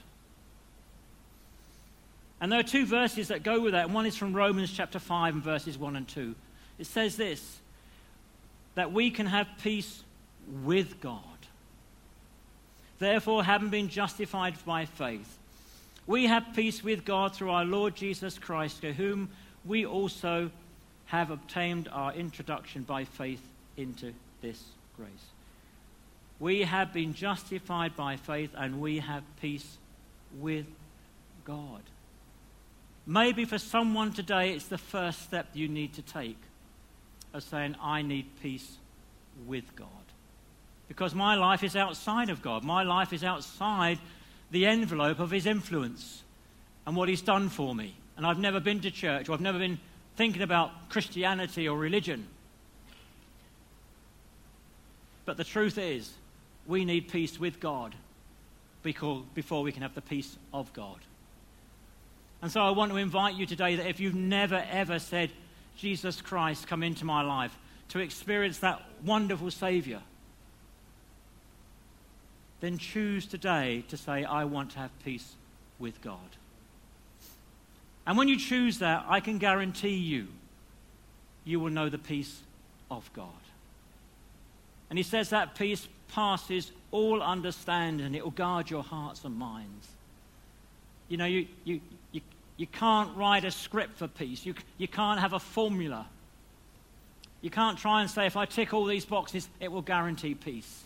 And 2.41 2.51
there 2.51 2.59
are 2.59 2.63
two 2.63 2.85
verses 2.85 3.27
that 3.27 3.43
go 3.43 3.59
with 3.59 3.73
that. 3.73 3.89
One 3.89 4.05
is 4.05 4.15
from 4.15 4.33
Romans 4.33 4.71
chapter 4.71 4.99
5 4.99 5.35
and 5.35 5.43
verses 5.43 5.77
1 5.77 5.95
and 5.97 6.07
2. 6.07 6.35
It 6.77 6.87
says 6.87 7.17
this 7.17 7.59
that 8.75 8.93
we 8.93 9.11
can 9.11 9.25
have 9.25 9.47
peace 9.61 10.03
with 10.63 11.01
God. 11.01 11.23
Therefore, 12.99 13.43
having 13.43 13.69
been 13.69 13.89
justified 13.89 14.55
by 14.65 14.85
faith, 14.85 15.38
we 16.05 16.25
have 16.27 16.53
peace 16.53 16.83
with 16.83 17.05
God 17.05 17.33
through 17.33 17.51
our 17.51 17.65
Lord 17.65 17.95
Jesus 17.95 18.38
Christ, 18.38 18.81
to 18.81 18.93
whom 18.93 19.29
we 19.65 19.85
also 19.85 20.51
have 21.05 21.31
obtained 21.31 21.88
our 21.91 22.13
introduction 22.13 22.83
by 22.83 23.05
faith 23.05 23.41
into 23.77 24.13
this 24.41 24.62
grace. 24.95 25.09
We 26.39 26.63
have 26.63 26.93
been 26.93 27.13
justified 27.13 27.95
by 27.95 28.17
faith 28.17 28.51
and 28.55 28.79
we 28.79 28.99
have 28.99 29.23
peace 29.41 29.77
with 30.39 30.65
God. 31.45 31.81
Maybe 33.05 33.45
for 33.45 33.57
someone 33.57 34.13
today, 34.13 34.53
it's 34.53 34.67
the 34.67 34.77
first 34.77 35.23
step 35.23 35.47
you 35.53 35.67
need 35.67 35.93
to 35.95 36.01
take 36.01 36.38
of 37.33 37.43
saying, 37.43 37.75
I 37.81 38.01
need 38.01 38.27
peace 38.41 38.77
with 39.47 39.75
God. 39.75 39.88
Because 40.89 41.15
my 41.15 41.36
life 41.36 41.63
is 41.63 41.78
outside 41.78 42.30
of 42.30 42.41
God. 42.41 42.65
My 42.65 42.84
life 42.84 43.13
is 43.13 43.23
outside 43.23 43.99
the 44.52 44.65
envelope 44.65 45.19
of 45.19 45.32
His 45.32 45.45
influence 45.45 46.23
and 46.86 46.97
what 46.97 47.08
He's 47.08 47.21
done 47.21 47.47
for 47.47 47.73
me. 47.73 47.95
And 48.17 48.25
I've 48.25 48.39
never 48.39 48.60
been 48.60 48.82
to 48.82 48.91
church 48.91 49.30
or 49.30 49.34
I've 49.34 49.39
never 49.39 49.60
been 49.60 49.80
thinking 50.17 50.41
about 50.41 50.89
Christianity 50.89 51.69
or 51.69 51.78
religion. 51.78 52.28
But 55.23 55.38
the 55.38 55.45
truth 55.45 55.78
is, 55.78 56.12
we 56.67 56.84
need 56.84 57.08
peace 57.08 57.39
with 57.39 57.60
God 57.60 57.95
before 58.84 59.63
we 59.63 59.71
can 59.71 59.84
have 59.84 59.95
the 59.95 60.02
peace 60.02 60.38
of 60.54 60.73
God. 60.73 60.97
And 62.41 62.52
so 62.52 62.62
I 62.62 62.71
want 62.71 62.91
to 62.91 62.97
invite 62.97 63.36
you 63.36 63.45
today 63.45 63.75
that 63.75 63.88
if 63.88 63.99
you've 63.99 64.15
never, 64.15 64.63
ever 64.71 64.97
said, 64.99 65.32
Jesus 65.78 66.21
Christ, 66.21 66.67
come 66.67 66.84
into 66.84 67.06
my 67.06 67.21
life, 67.21 67.58
to 67.89 67.99
experience 67.99 68.60
that 68.60 68.82
wonderful 69.04 69.52
Savior, 69.52 70.02
then 72.62 72.78
choose 72.78 73.26
today 73.26 73.84
to 73.88 73.98
say, 73.98 74.24
I 74.24 74.45
want 74.45 74.72
to 74.72 74.80
have 74.80 74.91
peace 75.04 75.36
with 75.80 76.02
God. 76.02 76.17
And 78.06 78.17
when 78.17 78.28
you 78.28 78.38
choose 78.38 78.80
that, 78.80 79.06
I 79.08 79.19
can 79.19 79.38
guarantee 79.38 79.95
you, 79.95 80.28
you 81.45 81.60
will 81.60 81.69
know 81.69 81.89
the 81.89 81.98
peace 81.98 82.41
of 82.89 83.10
God. 83.13 83.30
And 84.89 84.98
he 84.98 85.04
says 85.04 85.30
that 85.30 85.56
peace 85.56 85.88
passes 86.10 86.72
all 86.91 87.22
understanding, 87.22 88.15
it 88.15 88.24
will 88.24 88.32
guard 88.32 88.69
your 88.69 88.84
hearts 88.84 89.24
and 89.24 89.36
minds. 89.36 89.88
You 91.08 91.17
know, 91.17 91.26
you, 91.26 91.48
you, 91.63 91.82
you, 92.12 92.22
you 92.58 92.67
can't 92.67 93.15
write 93.15 93.45
a 93.45 93.52
script 93.52 93.98
for 93.98 94.08
peace, 94.08 94.45
you, 94.45 94.56
you 94.78 94.88
can't 94.88 95.19
have 95.19 95.34
a 95.34 95.39
formula. 95.39 96.08
You 97.41 97.50
can't 97.50 97.78
try 97.78 98.02
and 98.02 98.10
say, 98.10 98.26
if 98.26 98.36
I 98.36 98.45
tick 98.45 98.74
all 98.74 98.86
these 98.86 99.06
boxes, 99.06 99.48
it 99.62 99.72
will 99.72 99.82
guarantee 99.82 100.36
peace. 100.36 100.84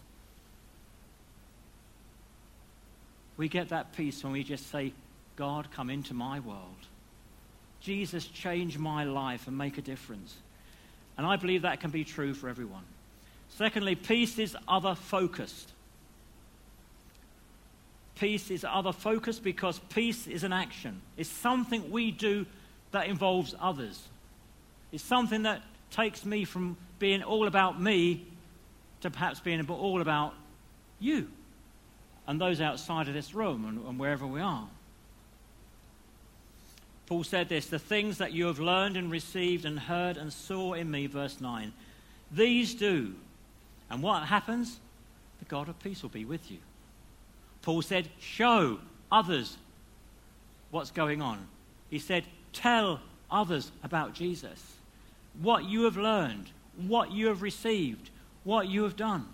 We 3.43 3.49
get 3.49 3.67
that 3.69 3.91
peace 3.91 4.23
when 4.23 4.32
we 4.32 4.41
just 4.41 4.71
say, 4.71 4.93
God, 5.36 5.69
come 5.69 5.89
into 5.89 6.13
my 6.13 6.39
world. 6.39 6.88
Jesus, 7.82 8.25
change 8.25 8.77
my 8.77 9.03
life 9.03 9.49
and 9.49 9.58
make 9.58 9.77
a 9.77 9.82
difference. 9.82 10.34
And 11.17 11.27
I 11.27 11.36
believe 11.36 11.63
that 11.63 11.82
can 11.82 11.91
be 11.91 12.06
true 12.06 12.34
for 12.34 12.47
everyone. 12.47 12.86
Secondly, 13.49 13.95
peace 13.95 14.39
is 14.39 14.56
other 14.65 14.95
focused. 14.95 15.73
Peace 18.15 18.49
is 18.49 18.63
other 18.63 18.93
focused 18.93 19.43
because 19.43 19.77
peace 19.89 20.25
is 20.25 20.45
an 20.45 20.53
action. 20.53 21.01
It's 21.17 21.29
something 21.29 21.91
we 21.91 22.12
do 22.12 22.45
that 22.91 23.08
involves 23.08 23.53
others. 23.60 24.01
It's 24.93 25.03
something 25.03 25.43
that 25.43 25.62
takes 25.91 26.23
me 26.23 26.45
from 26.45 26.77
being 26.97 27.21
all 27.21 27.47
about 27.47 27.82
me 27.82 28.25
to 29.01 29.12
perhaps 29.12 29.41
being 29.41 29.69
all 29.69 29.99
about 29.99 30.34
you 31.01 31.27
and 32.28 32.40
those 32.40 32.62
outside 32.62 33.08
of 33.08 33.14
this 33.14 33.34
room 33.34 33.66
and, 33.66 33.86
and 33.86 34.00
wherever 34.00 34.26
we 34.26 34.40
are. 34.40 34.68
Paul 37.06 37.24
said 37.24 37.50
this 37.50 37.68
the 37.68 37.80
things 37.80 38.18
that 38.18 38.32
you 38.32 38.46
have 38.48 38.60
learned 38.60 38.98
and 38.98 39.12
received 39.12 39.66
and 39.66 39.78
heard 39.78 40.18
and 40.18 40.32
saw 40.32 40.74
in 40.74 40.90
me, 40.90 41.08
verse 41.08 41.42
9, 41.42 41.74
these 42.32 42.74
do. 42.74 43.14
And 43.90 44.02
what 44.02 44.24
happens? 44.24 44.80
The 45.40 45.46
God 45.46 45.70
of 45.70 45.80
peace 45.80 46.02
will 46.02 46.10
be 46.10 46.26
with 46.26 46.50
you. 46.50 46.58
Paul 47.62 47.82
said, 47.82 48.10
show 48.20 48.80
others 49.12 49.58
what's 50.72 50.92
going 50.92 51.22
on. 51.22 51.48
He 51.90 52.00
said, 52.00 52.24
tell 52.52 53.00
others 53.30 53.72
about 53.84 54.14
Jesus, 54.14 54.76
what 55.42 55.66
you 55.66 55.84
have 55.84 55.98
learned, 55.98 56.50
what 56.88 57.12
you 57.12 57.28
have 57.28 57.42
received, 57.42 58.10
what 58.44 58.68
you 58.68 58.84
have 58.84 58.96
done. 58.96 59.28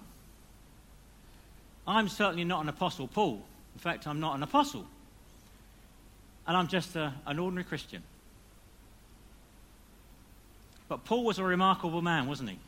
I'm 1.90 2.08
certainly 2.08 2.44
not 2.44 2.62
an 2.62 2.70
apostle, 2.70 3.08
Paul. 3.08 3.42
In 3.74 3.80
fact, 3.80 4.06
I'm 4.06 4.20
not 4.20 4.36
an 4.36 4.44
apostle. 4.44 4.86
And 6.48 6.56
I'm 6.56 6.68
just 6.68 6.96
a, 6.96 7.14
an 7.26 7.40
ordinary 7.40 7.64
Christian. 7.64 8.04
But 10.88 11.04
Paul 11.04 11.24
was 11.24 11.40
a 11.40 11.44
remarkable 11.44 12.02
man, 12.02 12.28
wasn't 12.28 12.52
he? 12.52 12.60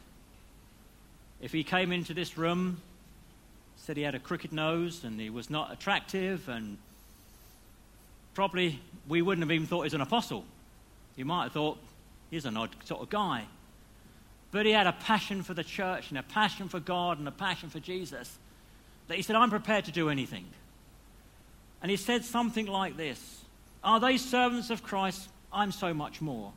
If 1.40 1.52
he 1.52 1.64
came 1.64 1.92
into 1.92 2.16
this 2.16 2.36
room, 2.38 2.82
said 3.78 3.96
he 3.96 4.04
had 4.04 4.16
a 4.16 4.20
crooked 4.20 4.52
nose 4.52 5.04
and 5.04 5.20
he 5.20 5.30
was 5.30 5.50
not 5.50 5.72
attractive, 5.72 6.50
and 6.50 6.78
probably 8.34 8.80
we 9.08 9.22
wouldn't 9.22 9.44
have 9.44 9.52
even 9.52 9.68
thought 9.68 9.82
he 9.82 9.86
was 9.86 9.94
an 9.94 10.02
apostle. 10.02 10.46
You 11.16 11.26
might 11.26 11.44
have 11.44 11.52
thought 11.52 11.78
he's 12.32 12.46
an 12.46 12.58
odd 12.58 12.70
sort 12.86 13.02
of 13.02 13.10
guy. 13.10 13.46
But 14.52 14.66
he 14.66 14.72
had 14.72 14.88
a 14.88 14.94
passion 14.94 15.44
for 15.44 15.54
the 15.54 15.64
church 15.64 16.10
and 16.10 16.18
a 16.18 16.24
passion 16.24 16.70
for 16.70 16.80
God 16.80 17.20
and 17.20 17.28
a 17.28 17.32
passion 17.32 17.70
for 17.70 17.80
Jesus 17.80 18.38
that 19.12 19.18
he 19.18 19.24
said, 19.24 19.36
I'm 19.36 19.50
prepared 19.50 19.84
to 19.86 19.92
do 19.92 20.08
anything. 20.08 20.46
And 21.82 21.92
he 21.92 21.98
said 21.98 22.24
something 22.24 22.66
like 22.66 22.96
this 22.96 23.42
Are 23.84 24.00
they 24.00 24.16
servants 24.16 24.70
of 24.70 24.84
Christ? 24.84 25.28
I'm 25.52 25.74
so 25.74 25.94
much 25.94 26.22
more. 26.22 26.54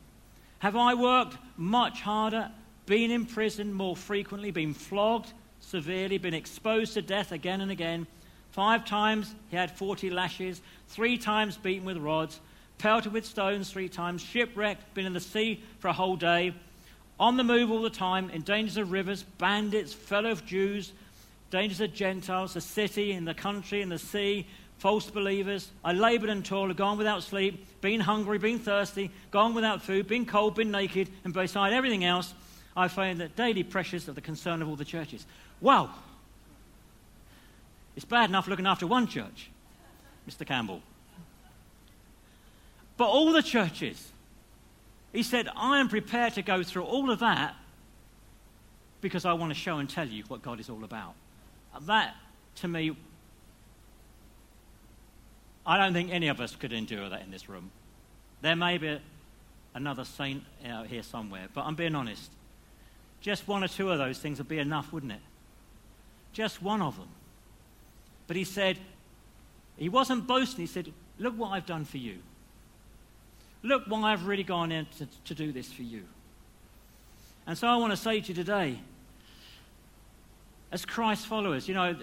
Have 0.59 0.77
I 0.77 0.93
worked 0.93 1.35
much 1.57 1.99
harder, 1.99 2.49
been 2.85 3.11
in 3.11 3.25
prison 3.25 3.73
more 3.73 3.97
frequently, 3.97 4.51
been 4.51 4.73
flogged 4.73 5.33
severely, 5.59 6.17
been 6.17 6.33
exposed 6.33 6.93
to 6.93 7.01
death 7.01 7.33
again 7.33 7.59
and 7.59 7.71
again? 7.71 8.07
Five 8.51 8.85
times 8.85 9.35
he 9.49 9.57
had 9.57 9.69
40 9.71 10.09
lashes, 10.11 10.61
three 10.87 11.17
times 11.17 11.57
beaten 11.57 11.83
with 11.83 11.97
rods, 11.97 12.39
pelted 12.77 13.11
with 13.11 13.25
stones 13.25 13.69
three 13.69 13.89
times, 13.89 14.21
shipwrecked, 14.21 14.93
been 14.93 15.05
in 15.05 15.11
the 15.11 15.19
sea 15.19 15.61
for 15.79 15.89
a 15.89 15.93
whole 15.93 16.15
day, 16.15 16.53
on 17.19 17.35
the 17.35 17.43
move 17.43 17.69
all 17.69 17.81
the 17.81 17.89
time, 17.89 18.29
in 18.29 18.43
dangers 18.43 18.77
of 18.77 18.93
rivers, 18.93 19.23
bandits, 19.23 19.93
fellow 19.93 20.35
Jews, 20.35 20.93
dangers 21.55 21.79
of 21.79 21.93
Gentiles, 21.93 22.53
the 22.53 22.59
city 22.59 23.13
in 23.13 23.23
the 23.23 23.33
country 23.33 23.81
in 23.81 23.87
the 23.87 23.97
sea, 23.97 24.45
false 24.77 25.09
believers. 25.09 25.71
I 25.85 25.93
labored 25.93 26.29
and 26.29 26.43
toiled, 26.43 26.75
gone 26.75 26.97
without 26.97 27.23
sleep, 27.23 27.65
been 27.79 28.01
hungry, 28.01 28.37
been 28.37 28.59
thirsty, 28.59 29.09
gone 29.31 29.53
without 29.55 29.81
food, 29.81 30.05
been 30.05 30.25
cold, 30.25 30.55
been 30.55 30.69
naked, 30.69 31.09
and 31.23 31.33
beside 31.33 31.71
everything 31.71 32.03
else, 32.03 32.33
I 32.75 32.89
find 32.89 33.21
that 33.21 33.37
daily 33.37 33.63
pressures 33.63 34.09
of 34.09 34.15
the 34.15 34.21
concern 34.21 34.61
of 34.61 34.67
all 34.67 34.75
the 34.75 34.83
churches. 34.83 35.25
Wow! 35.61 35.91
It's 37.95 38.03
bad 38.03 38.29
enough 38.29 38.49
looking 38.49 38.67
after 38.67 38.85
one 38.85 39.07
church, 39.07 39.49
Mr. 40.29 40.45
Campbell. 40.45 40.81
But 42.97 43.07
all 43.07 43.31
the 43.31 43.41
churches, 43.41 44.11
he 45.13 45.23
said, 45.23 45.47
I 45.55 45.79
am 45.79 45.87
prepared 45.87 46.33
to 46.33 46.41
go 46.41 46.63
through 46.63 46.83
all 46.83 47.09
of 47.11 47.19
that 47.19 47.55
because 48.99 49.23
I 49.23 49.31
want 49.31 49.53
to 49.53 49.57
show 49.57 49.77
and 49.77 49.89
tell 49.89 50.07
you 50.07 50.25
what 50.27 50.41
God 50.41 50.59
is 50.59 50.69
all 50.69 50.83
about. 50.83 51.13
Uh, 51.75 51.79
that, 51.81 52.15
to 52.55 52.67
me, 52.67 52.95
I 55.65 55.77
don't 55.77 55.93
think 55.93 56.11
any 56.11 56.27
of 56.27 56.39
us 56.39 56.55
could 56.55 56.71
endure 56.71 57.09
that 57.09 57.21
in 57.21 57.31
this 57.31 57.49
room. 57.49 57.71
There 58.41 58.55
may 58.55 58.77
be 58.77 58.99
another 59.73 60.05
saint 60.05 60.43
out 60.67 60.87
here 60.87 61.03
somewhere, 61.03 61.47
but 61.53 61.65
I'm 61.65 61.75
being 61.75 61.95
honest. 61.95 62.31
Just 63.19 63.47
one 63.47 63.63
or 63.63 63.67
two 63.67 63.91
of 63.91 63.97
those 63.97 64.19
things 64.19 64.37
would 64.37 64.47
be 64.47 64.59
enough, 64.59 64.93
wouldn't 64.93 65.11
it? 65.11 65.21
Just 66.31 66.61
one 66.61 66.81
of 66.81 66.97
them. 66.97 67.09
But 68.27 68.37
he 68.37 68.43
said, 68.43 68.77
he 69.77 69.89
wasn't 69.89 70.27
boasting. 70.27 70.61
He 70.61 70.67
said, 70.67 70.91
Look 71.17 71.37
what 71.37 71.49
I've 71.49 71.65
done 71.65 71.85
for 71.85 71.97
you. 71.97 72.17
Look 73.63 73.83
why 73.87 74.11
I've 74.11 74.27
really 74.27 74.43
gone 74.43 74.71
in 74.71 74.85
to, 74.97 75.07
to 75.25 75.33
do 75.33 75.51
this 75.51 75.71
for 75.71 75.81
you. 75.81 76.03
And 77.47 77.57
so 77.57 77.67
I 77.67 77.77
want 77.77 77.91
to 77.91 77.97
say 77.97 78.19
to 78.19 78.27
you 78.27 78.33
today 78.33 78.79
as 80.75 80.85
Christ 80.85 81.25
followers, 81.27 81.69
you 81.69 81.73
know, 81.73 81.95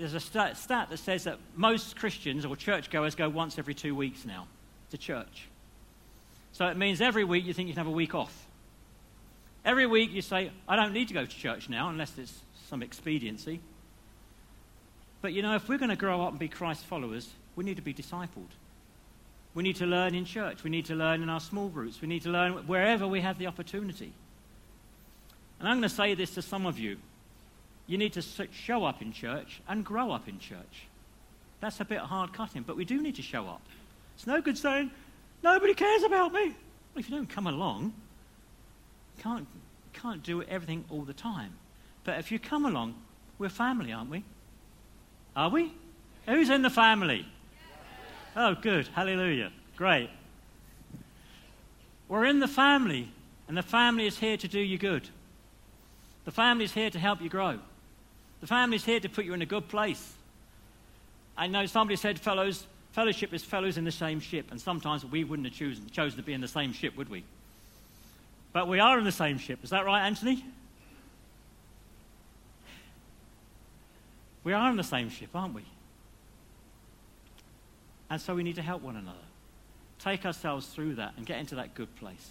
there's 0.00 0.14
a 0.14 0.18
stat, 0.18 0.58
that 0.68 0.98
says 0.98 1.22
that 1.24 1.38
most 1.54 1.94
Christians 1.94 2.44
or 2.44 2.56
churchgoers 2.56 3.14
go 3.14 3.28
once 3.28 3.56
every 3.56 3.72
two 3.72 3.94
weeks 3.94 4.24
now 4.24 4.48
to 4.90 4.98
church. 4.98 5.46
So 6.50 6.66
it 6.66 6.76
means 6.76 7.00
every 7.00 7.22
week 7.22 7.46
you 7.46 7.54
think 7.54 7.68
you 7.68 7.74
can 7.74 7.84
have 7.84 7.92
a 7.92 7.94
week 7.94 8.16
off. 8.16 8.34
Every 9.64 9.86
week 9.86 10.10
you 10.10 10.22
say, 10.22 10.50
I 10.66 10.74
don't 10.74 10.92
need 10.92 11.06
to 11.06 11.14
go 11.14 11.24
to 11.24 11.30
church 11.30 11.68
now 11.68 11.88
unless 11.88 12.10
there's 12.10 12.40
some 12.68 12.82
expediency. 12.82 13.60
But 15.22 15.32
you 15.32 15.42
know, 15.42 15.54
if 15.54 15.68
we're 15.68 15.78
going 15.78 15.90
to 15.90 15.96
grow 15.96 16.20
up 16.22 16.30
and 16.30 16.38
be 16.40 16.48
Christ 16.48 16.84
followers, 16.84 17.30
we 17.54 17.62
need 17.62 17.76
to 17.76 17.82
be 17.82 17.94
discipled. 17.94 18.50
We 19.54 19.62
need 19.62 19.76
to 19.76 19.86
learn 19.86 20.16
in 20.16 20.24
church. 20.24 20.64
We 20.64 20.70
need 20.70 20.86
to 20.86 20.96
learn 20.96 21.22
in 21.22 21.28
our 21.28 21.38
small 21.38 21.68
groups. 21.68 22.00
We 22.00 22.08
need 22.08 22.22
to 22.22 22.30
learn 22.30 22.54
wherever 22.66 23.06
we 23.06 23.20
have 23.20 23.38
the 23.38 23.46
opportunity. 23.46 24.12
And 25.60 25.68
I'm 25.68 25.76
going 25.76 25.88
to 25.88 25.94
say 25.94 26.14
this 26.14 26.34
to 26.34 26.42
some 26.42 26.66
of 26.66 26.76
you 26.76 26.96
you 27.86 27.98
need 27.98 28.12
to 28.14 28.22
show 28.52 28.84
up 28.84 29.00
in 29.00 29.12
church 29.12 29.60
and 29.68 29.84
grow 29.84 30.10
up 30.10 30.28
in 30.28 30.38
church. 30.38 30.86
That's 31.60 31.80
a 31.80 31.84
bit 31.84 32.00
hard 32.00 32.32
cutting, 32.32 32.62
but 32.62 32.76
we 32.76 32.84
do 32.84 33.00
need 33.00 33.16
to 33.16 33.22
show 33.22 33.46
up. 33.46 33.62
It's 34.16 34.26
no 34.26 34.40
good 34.40 34.58
saying, 34.58 34.90
nobody 35.42 35.74
cares 35.74 36.02
about 36.02 36.32
me. 36.32 36.48
Well, 36.48 37.00
if 37.00 37.08
you 37.08 37.16
don't 37.16 37.28
come 37.28 37.46
along, 37.46 37.92
you 39.16 39.22
can't, 39.22 39.46
can't 39.92 40.22
do 40.22 40.42
everything 40.42 40.84
all 40.90 41.02
the 41.02 41.14
time. 41.14 41.52
But 42.04 42.18
if 42.18 42.30
you 42.30 42.38
come 42.38 42.66
along, 42.66 42.94
we're 43.38 43.48
family, 43.48 43.92
aren't 43.92 44.10
we? 44.10 44.24
Are 45.34 45.50
we? 45.50 45.72
Who's 46.26 46.50
in 46.50 46.62
the 46.62 46.70
family? 46.70 47.26
Oh, 48.34 48.54
good. 48.54 48.88
Hallelujah. 48.88 49.52
Great. 49.76 50.10
We're 52.08 52.24
in 52.24 52.40
the 52.40 52.48
family, 52.48 53.10
and 53.48 53.56
the 53.56 53.62
family 53.62 54.06
is 54.06 54.18
here 54.18 54.36
to 54.36 54.48
do 54.48 54.60
you 54.60 54.78
good. 54.78 55.08
The 56.24 56.30
family 56.30 56.64
is 56.64 56.72
here 56.72 56.90
to 56.90 56.98
help 56.98 57.20
you 57.20 57.28
grow. 57.28 57.58
The 58.46 58.50
family's 58.50 58.84
here 58.84 59.00
to 59.00 59.08
put 59.08 59.24
you 59.24 59.34
in 59.34 59.42
a 59.42 59.46
good 59.46 59.66
place. 59.66 60.12
I 61.36 61.48
know 61.48 61.66
somebody 61.66 61.96
said 61.96 62.16
fellows, 62.16 62.64
fellowship 62.92 63.34
is 63.34 63.42
fellows 63.42 63.76
in 63.76 63.82
the 63.82 63.90
same 63.90 64.20
ship, 64.20 64.52
and 64.52 64.60
sometimes 64.60 65.04
we 65.04 65.24
wouldn't 65.24 65.48
have 65.48 65.56
chosen, 65.56 65.90
chosen 65.90 66.16
to 66.18 66.22
be 66.22 66.32
in 66.32 66.40
the 66.40 66.46
same 66.46 66.72
ship, 66.72 66.96
would 66.96 67.08
we? 67.08 67.24
But 68.52 68.68
we 68.68 68.78
are 68.78 69.00
in 69.00 69.04
the 69.04 69.10
same 69.10 69.38
ship. 69.38 69.64
Is 69.64 69.70
that 69.70 69.84
right, 69.84 70.06
Anthony? 70.06 70.44
We 74.44 74.52
are 74.52 74.70
in 74.70 74.76
the 74.76 74.84
same 74.84 75.08
ship, 75.08 75.30
aren't 75.34 75.54
we? 75.54 75.64
And 78.08 78.20
so 78.20 78.36
we 78.36 78.44
need 78.44 78.54
to 78.54 78.62
help 78.62 78.80
one 78.80 78.94
another. 78.94 79.18
take 79.98 80.24
ourselves 80.24 80.68
through 80.68 80.94
that 80.94 81.14
and 81.16 81.26
get 81.26 81.40
into 81.40 81.56
that 81.56 81.74
good 81.74 81.92
place. 81.96 82.30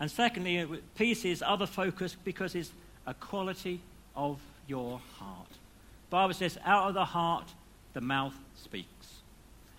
And 0.00 0.10
secondly, 0.10 0.66
peace 0.96 1.24
is 1.24 1.44
other 1.46 1.66
focus 1.66 2.16
because 2.24 2.56
it's 2.56 2.72
a 3.06 3.14
quality 3.14 3.80
of 4.16 4.40
your 4.66 5.00
heart. 5.18 5.48
Bible 6.10 6.34
says, 6.34 6.58
out 6.64 6.88
of 6.88 6.94
the 6.94 7.04
heart, 7.04 7.52
the 7.92 8.00
mouth 8.00 8.34
speaks. 8.54 8.86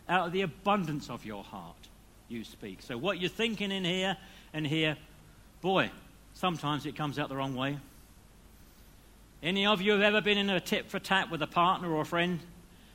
Out 0.10 0.28
of 0.28 0.34
the 0.34 0.42
abundance 0.42 1.10
of 1.10 1.26
your 1.26 1.44
heart, 1.44 1.76
you 2.30 2.44
speak. 2.44 2.82
So 2.82 2.98
what 2.98 3.20
you're 3.20 3.30
thinking 3.30 3.72
in 3.72 3.84
here 3.84 4.18
and 4.54 4.66
here, 4.66 4.98
boy, 5.62 5.92
sometimes 6.34 6.86
it 6.86 6.96
comes 6.96 7.20
out 7.20 7.30
the 7.30 7.36
wrong 7.36 7.56
way. 7.56 7.78
Any 9.44 9.66
of 9.66 9.82
you 9.82 9.92
have 9.92 10.02
ever 10.02 10.22
been 10.22 10.38
in 10.38 10.50
a 10.50 10.60
tit 10.60 10.90
for 10.90 11.00
tat 11.00 11.30
with 11.30 11.42
a 11.42 11.48
partner 11.48 11.92
or 11.92 12.02
a 12.02 12.06
friend? 12.06 12.40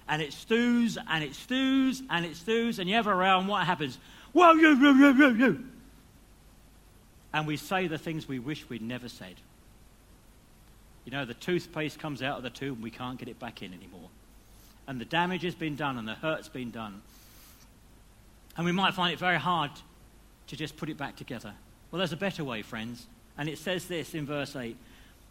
And 0.08 0.20
it 0.20 0.32
stews 0.32 0.98
and 1.08 1.22
it 1.22 1.34
stews 1.34 2.02
and 2.10 2.26
it 2.26 2.36
stews, 2.36 2.78
and 2.78 2.88
you 2.88 2.96
have 2.96 3.06
a 3.06 3.14
row, 3.14 3.42
what 3.42 3.64
happens? 3.64 3.98
Whoa, 4.32 4.52
you, 4.52 4.74
you, 4.76 4.92
you, 4.94 5.12
you, 5.12 5.28
you. 5.34 5.64
And 7.32 7.46
we 7.46 7.56
say 7.56 7.86
the 7.86 7.98
things 7.98 8.28
we 8.28 8.38
wish 8.38 8.68
we'd 8.68 8.82
never 8.82 9.08
said. 9.08 9.34
You 11.04 11.12
know, 11.12 11.24
the 11.24 11.34
toothpaste 11.34 11.98
comes 11.98 12.22
out 12.22 12.36
of 12.36 12.42
the 12.42 12.50
tube 12.50 12.74
and 12.74 12.82
we 12.82 12.90
can't 12.90 13.18
get 13.18 13.28
it 13.28 13.38
back 13.38 13.62
in 13.62 13.72
anymore. 13.72 14.08
And 14.86 15.00
the 15.00 15.04
damage 15.04 15.42
has 15.42 15.54
been 15.54 15.76
done 15.76 15.98
and 15.98 16.06
the 16.06 16.14
hurt's 16.14 16.48
been 16.48 16.70
done. 16.70 17.02
And 18.56 18.66
we 18.66 18.72
might 18.72 18.94
find 18.94 19.12
it 19.12 19.18
very 19.18 19.38
hard 19.38 19.70
to 20.48 20.56
just 20.56 20.76
put 20.76 20.88
it 20.88 20.96
back 20.96 21.16
together. 21.16 21.52
Well, 21.90 21.98
there's 21.98 22.12
a 22.12 22.16
better 22.16 22.44
way, 22.44 22.62
friends. 22.62 23.06
And 23.38 23.48
it 23.48 23.58
says 23.58 23.86
this 23.86 24.14
in 24.14 24.26
verse 24.26 24.54
8 24.54 24.76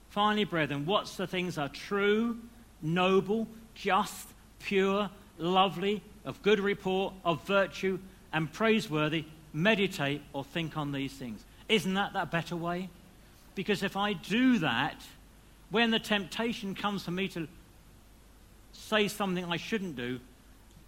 Finally, 0.09 0.43
brethren, 0.43 0.85
what's 0.85 1.15
the 1.15 1.25
things 1.25 1.57
are 1.57 1.69
true, 1.69 2.37
noble, 2.81 3.47
just, 3.75 4.27
pure, 4.59 5.09
lovely, 5.37 6.03
of 6.25 6.41
good 6.41 6.59
report, 6.59 7.13
of 7.23 7.45
virtue, 7.45 7.97
and 8.33 8.51
praiseworthy, 8.51 9.25
meditate 9.53 10.21
or 10.33 10.43
think 10.43 10.77
on 10.77 10.91
these 10.91 11.13
things. 11.13 11.43
Isn't 11.69 11.93
that 11.93 12.13
that 12.13 12.31
better 12.31 12.55
way? 12.55 12.89
Because 13.55 13.83
if 13.83 13.95
I 13.95 14.13
do 14.13 14.59
that, 14.59 15.01
when 15.71 15.89
the 15.89 15.99
temptation 15.99 16.75
comes 16.75 17.03
for 17.03 17.11
me 17.11 17.27
to 17.29 17.47
say 18.73 19.07
something 19.07 19.45
I 19.45 19.57
shouldn't 19.57 19.95
do, 19.95 20.19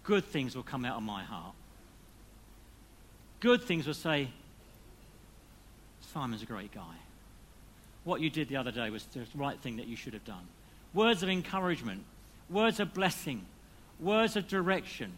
good 0.04 0.24
things 0.24 0.54
will 0.54 0.62
come 0.62 0.84
out 0.84 0.96
of 0.96 1.02
my 1.02 1.24
heart. 1.24 1.54
Good 3.40 3.62
things 3.62 3.86
will 3.86 3.94
say, 3.94 4.28
Simon's 6.12 6.42
a 6.42 6.46
great 6.46 6.72
guy. 6.72 6.94
What 8.04 8.20
you 8.20 8.28
did 8.28 8.48
the 8.48 8.56
other 8.56 8.70
day 8.70 8.90
was 8.90 9.04
the 9.06 9.26
right 9.34 9.58
thing 9.58 9.76
that 9.76 9.86
you 9.86 9.96
should 9.96 10.12
have 10.12 10.24
done. 10.24 10.46
Words 10.92 11.22
of 11.22 11.30
encouragement, 11.30 12.04
words 12.50 12.78
of 12.78 12.92
blessing, 12.92 13.46
words 13.98 14.36
of 14.36 14.46
direction, 14.46 15.12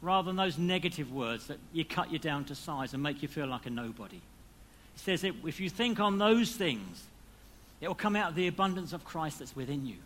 rather 0.00 0.26
than 0.26 0.36
those 0.36 0.56
negative 0.56 1.12
words 1.12 1.48
that 1.48 1.58
you 1.72 1.84
cut 1.84 2.12
you 2.12 2.18
down 2.18 2.44
to 2.44 2.54
size 2.54 2.94
and 2.94 3.02
make 3.02 3.22
you 3.22 3.28
feel 3.28 3.46
like 3.46 3.66
a 3.66 3.70
nobody. 3.70 4.20
He 4.94 4.98
says 4.98 5.24
if 5.24 5.60
you 5.60 5.68
think 5.68 5.98
on 5.98 6.18
those 6.18 6.52
things, 6.52 7.02
it 7.80 7.88
will 7.88 7.94
come 7.94 8.16
out 8.16 8.30
of 8.30 8.34
the 8.34 8.46
abundance 8.46 8.92
of 8.92 9.04
Christ 9.04 9.38
that's 9.38 9.56
within 9.56 9.86
you. 9.86 9.96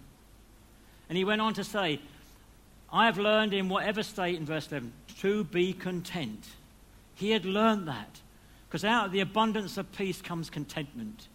And 1.09 1.19
he 1.19 1.25
went 1.25 1.41
on 1.41 1.55
to 1.55 1.65
say, 1.65 2.01
I 2.93 3.07
have 3.07 3.19
learned 3.19 3.53
in 3.53 3.69
whatever 3.69 4.03
state, 4.03 4.37
in 4.37 4.47
verse 4.47 4.69
11, 4.69 4.93
to 5.21 5.45
be 5.45 5.73
content. 5.73 6.47
He 7.15 7.31
had 7.31 7.45
learned 7.45 7.89
that. 7.89 8.21
Because 8.69 8.85
out 8.85 9.07
of 9.07 9.13
the 9.13 9.21
abundance 9.21 9.77
of 9.77 9.91
peace 9.93 10.21
comes 10.23 10.51
contentment. 10.51 11.29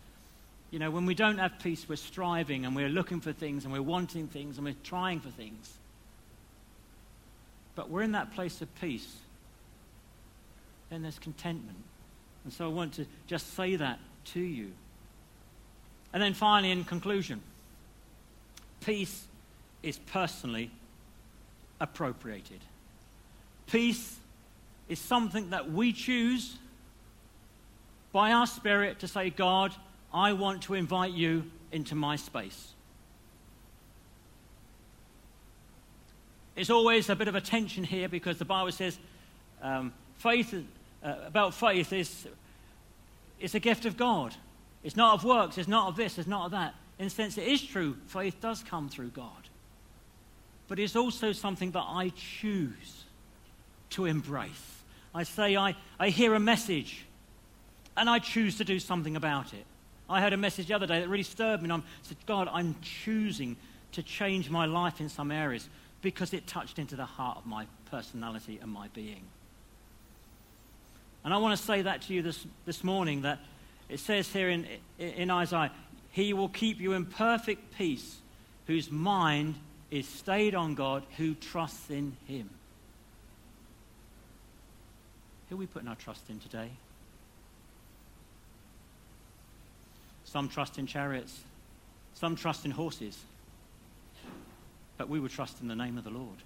You 0.72 0.80
know, 0.80 0.92
when 0.92 1.06
we 1.06 1.16
don't 1.16 1.38
have 1.38 1.60
peace, 1.60 1.88
we're 1.88 1.96
striving 1.96 2.66
and 2.66 2.76
we're 2.76 2.90
looking 2.90 3.22
for 3.22 3.32
things 3.32 3.64
and 3.64 3.74
we're 3.74 3.82
wanting 3.82 4.28
things 4.28 4.58
and 4.58 4.66
we're 4.66 4.76
trying 4.84 5.20
for 5.20 5.30
things. 5.30 5.78
But 7.76 7.90
we're 7.90 8.02
in 8.04 8.12
that 8.12 8.34
place 8.34 8.62
of 8.62 8.74
peace. 8.80 9.18
Then 10.90 11.02
there's 11.02 11.20
contentment. 11.20 11.78
And 12.44 12.54
so 12.54 12.66
I 12.66 12.74
want 12.74 12.94
to 12.96 13.06
just 13.28 13.54
say 13.56 13.76
that 13.78 14.00
to 14.26 14.40
you. 14.40 14.72
And 16.14 16.22
then 16.22 16.34
finally, 16.34 16.72
in 16.72 16.84
conclusion, 16.84 17.42
peace 18.82 19.26
is 19.84 19.98
personally 19.98 20.72
appropriated. 21.80 22.60
Peace 23.68 24.18
is 24.88 25.00
something 25.00 25.52
that 25.52 25.72
we 25.72 25.94
choose 25.94 26.58
by 28.12 28.32
our 28.32 28.48
spirit 28.48 29.00
to 29.00 29.08
say, 29.08 29.30
God, 29.30 29.74
I 30.14 30.34
want 30.34 30.64
to 30.64 30.74
invite 30.74 31.14
you 31.14 31.44
into 31.72 31.94
my 31.94 32.16
space. 32.16 32.74
It's 36.56 36.72
always 36.72 37.10
a 37.10 37.16
bit 37.16 37.28
of 37.28 37.36
a 37.36 37.42
tension 37.42 37.84
here 37.84 38.10
because 38.10 38.38
the 38.38 38.46
Bible 38.46 38.72
says 38.72 38.98
um, 39.62 39.94
faith, 40.18 40.54
uh, 41.04 41.16
about 41.26 41.54
faith 41.54 41.94
is 41.94 42.28
it's 43.40 43.56
a 43.56 43.60
gift 43.60 43.86
of 43.86 43.96
God. 43.96 44.36
It's 44.84 44.96
not 44.96 45.16
of 45.16 45.24
works, 45.24 45.58
it's 45.58 45.68
not 45.68 45.88
of 45.88 45.96
this, 45.96 46.18
it's 46.18 46.28
not 46.28 46.46
of 46.46 46.52
that. 46.52 46.76
In 46.98 47.08
a 47.08 47.10
sense, 47.10 47.38
it 47.38 47.48
is 47.48 47.62
true. 47.62 47.98
Faith 48.08 48.40
does 48.42 48.64
come 48.64 48.90
through 48.90 49.10
God. 49.10 49.50
But 50.68 50.80
it's 50.80 50.96
also 50.96 51.32
something 51.32 51.72
that 51.72 51.86
I 51.88 52.12
choose 52.16 53.06
to 53.92 54.06
embrace. 54.06 54.84
I 55.14 55.24
say, 55.24 55.58
I, 55.58 55.76
I 56.00 56.10
hear 56.10 56.36
a 56.36 56.40
message 56.40 57.06
and 57.98 58.10
I 58.10 58.20
choose 58.20 58.58
to 58.58 58.64
do 58.64 58.80
something 58.80 59.16
about 59.16 59.54
it. 59.54 59.66
I 60.10 60.22
heard 60.22 60.34
a 60.34 60.38
message 60.38 60.68
the 60.68 60.74
other 60.74 60.88
day 60.88 61.02
that 61.02 61.10
really 61.10 61.24
stirred 61.24 61.62
me, 61.62 61.66
and 61.66 61.74
I 61.74 61.86
said, 62.02 62.18
God, 62.26 62.50
I'm 62.52 62.76
choosing 62.82 63.58
to 63.92 64.04
change 64.04 64.50
my 64.50 64.66
life 64.66 65.02
in 65.02 65.10
some 65.10 65.32
areas 65.32 65.68
because 66.02 66.34
it 66.34 66.48
touched 66.48 66.80
into 66.80 66.96
the 66.96 67.06
heart 67.06 67.38
of 67.38 67.46
my 67.46 67.68
personality 67.92 68.60
and 68.62 68.72
my 68.72 68.88
being. 68.90 69.24
And 71.24 71.34
I 71.34 71.38
want 71.38 71.58
to 71.58 71.64
say 71.64 71.82
that 71.82 72.04
to 72.04 72.14
you 72.14 72.22
this, 72.22 72.46
this 72.66 72.84
morning 72.84 73.24
that 73.24 73.40
it 73.90 74.00
says 74.00 74.32
here 74.32 74.50
in, 74.50 74.68
in 75.00 75.32
Isaiah, 75.32 75.72
He 76.12 76.34
will 76.34 76.50
keep 76.50 76.80
you 76.80 76.94
in 76.94 77.06
perfect 77.06 77.76
peace, 77.76 78.18
whose 78.68 78.92
mind 78.92 79.56
is 79.90 80.08
stayed 80.08 80.54
on 80.54 80.76
God, 80.76 81.04
who 81.18 81.34
trusts 81.34 81.90
in 81.90 82.16
Him. 82.28 82.50
Who 85.50 85.56
are 85.56 85.58
we 85.58 85.66
putting 85.66 85.88
our 85.88 85.96
trust 85.96 86.30
in 86.30 86.40
today? 86.40 86.70
Some 90.24 90.48
trust 90.48 90.78
in 90.78 90.86
chariots, 90.86 91.40
some 92.14 92.36
trust 92.36 92.66
in 92.66 92.72
horses, 92.72 93.18
but 94.98 95.10
we 95.10 95.20
would 95.20 95.32
trust 95.32 95.60
in 95.62 95.68
the 95.68 95.76
name 95.76 95.98
of 95.98 96.04
the 96.04 96.12
Lord. 96.12 96.38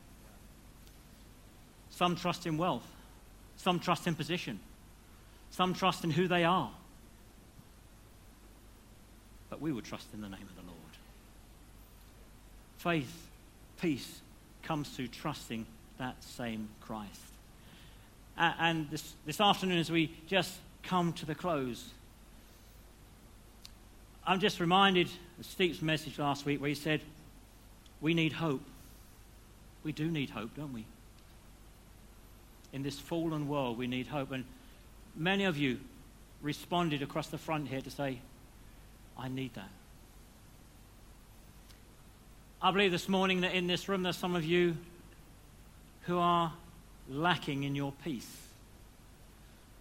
Some 1.90 2.16
trust 2.16 2.46
in 2.46 2.58
wealth, 2.58 2.88
some 3.58 3.82
trust 3.82 4.08
in 4.08 4.16
position, 4.16 4.62
some 5.52 5.74
trust 5.74 6.06
in 6.06 6.12
who 6.12 6.30
they 6.30 6.46
are, 6.46 6.72
but 9.54 9.62
we 9.62 9.72
will 9.72 9.84
trust 9.84 10.08
in 10.16 10.22
the 10.22 10.28
name 10.28 10.42
of 10.42 10.56
the 10.56 10.64
Lord. 10.64 10.80
Faith, 12.80 13.28
peace 13.80 14.22
comes 14.64 14.90
through 14.90 15.10
trusting 15.10 15.68
that 16.00 16.16
same 16.24 16.70
Christ. 16.82 17.22
And 18.36 18.90
this, 18.90 19.14
this 19.28 19.40
afternoon, 19.40 19.78
as 19.78 19.92
we 19.92 20.12
just 20.26 20.56
come 20.82 21.14
to 21.14 21.28
the 21.28 21.36
close, 21.36 21.92
I'm 24.26 24.40
just 24.40 24.60
reminded 24.60 25.08
of 25.40 25.46
Steve's 25.46 25.84
message 25.84 26.18
last 26.18 26.48
week 26.48 26.60
where 26.60 26.70
he 26.70 26.74
said, 26.74 27.02
We 28.02 28.16
need 28.16 28.34
hope. 28.34 28.64
We 29.84 29.92
do 29.92 30.10
need 30.10 30.32
hope, 30.32 30.56
don't 30.56 30.74
we? 30.74 30.86
In 32.72 32.82
this 32.82 33.00
fallen 33.00 33.48
world, 33.48 33.78
we 33.78 33.86
need 33.86 34.08
hope. 34.08 34.32
And 34.32 34.46
many 35.16 35.44
of 35.44 35.58
you 35.58 35.80
responded 36.42 37.04
across 37.04 37.28
the 37.28 37.38
front 37.38 37.68
here 37.68 37.82
to 37.82 37.92
say, 37.92 38.18
I 39.18 39.28
need 39.28 39.54
that. 39.54 39.70
I 42.62 42.72
believe 42.72 42.92
this 42.92 43.10
morning 43.10 43.42
that 43.42 43.54
in 43.54 43.68
this 43.68 43.90
room 43.90 44.04
there's 44.04 44.18
some 44.18 44.36
of 44.36 44.46
you 44.46 44.78
who 46.04 46.18
are 46.18 46.54
lacking 47.10 47.64
in 47.64 47.76
your 47.76 47.94
peace. 48.04 48.38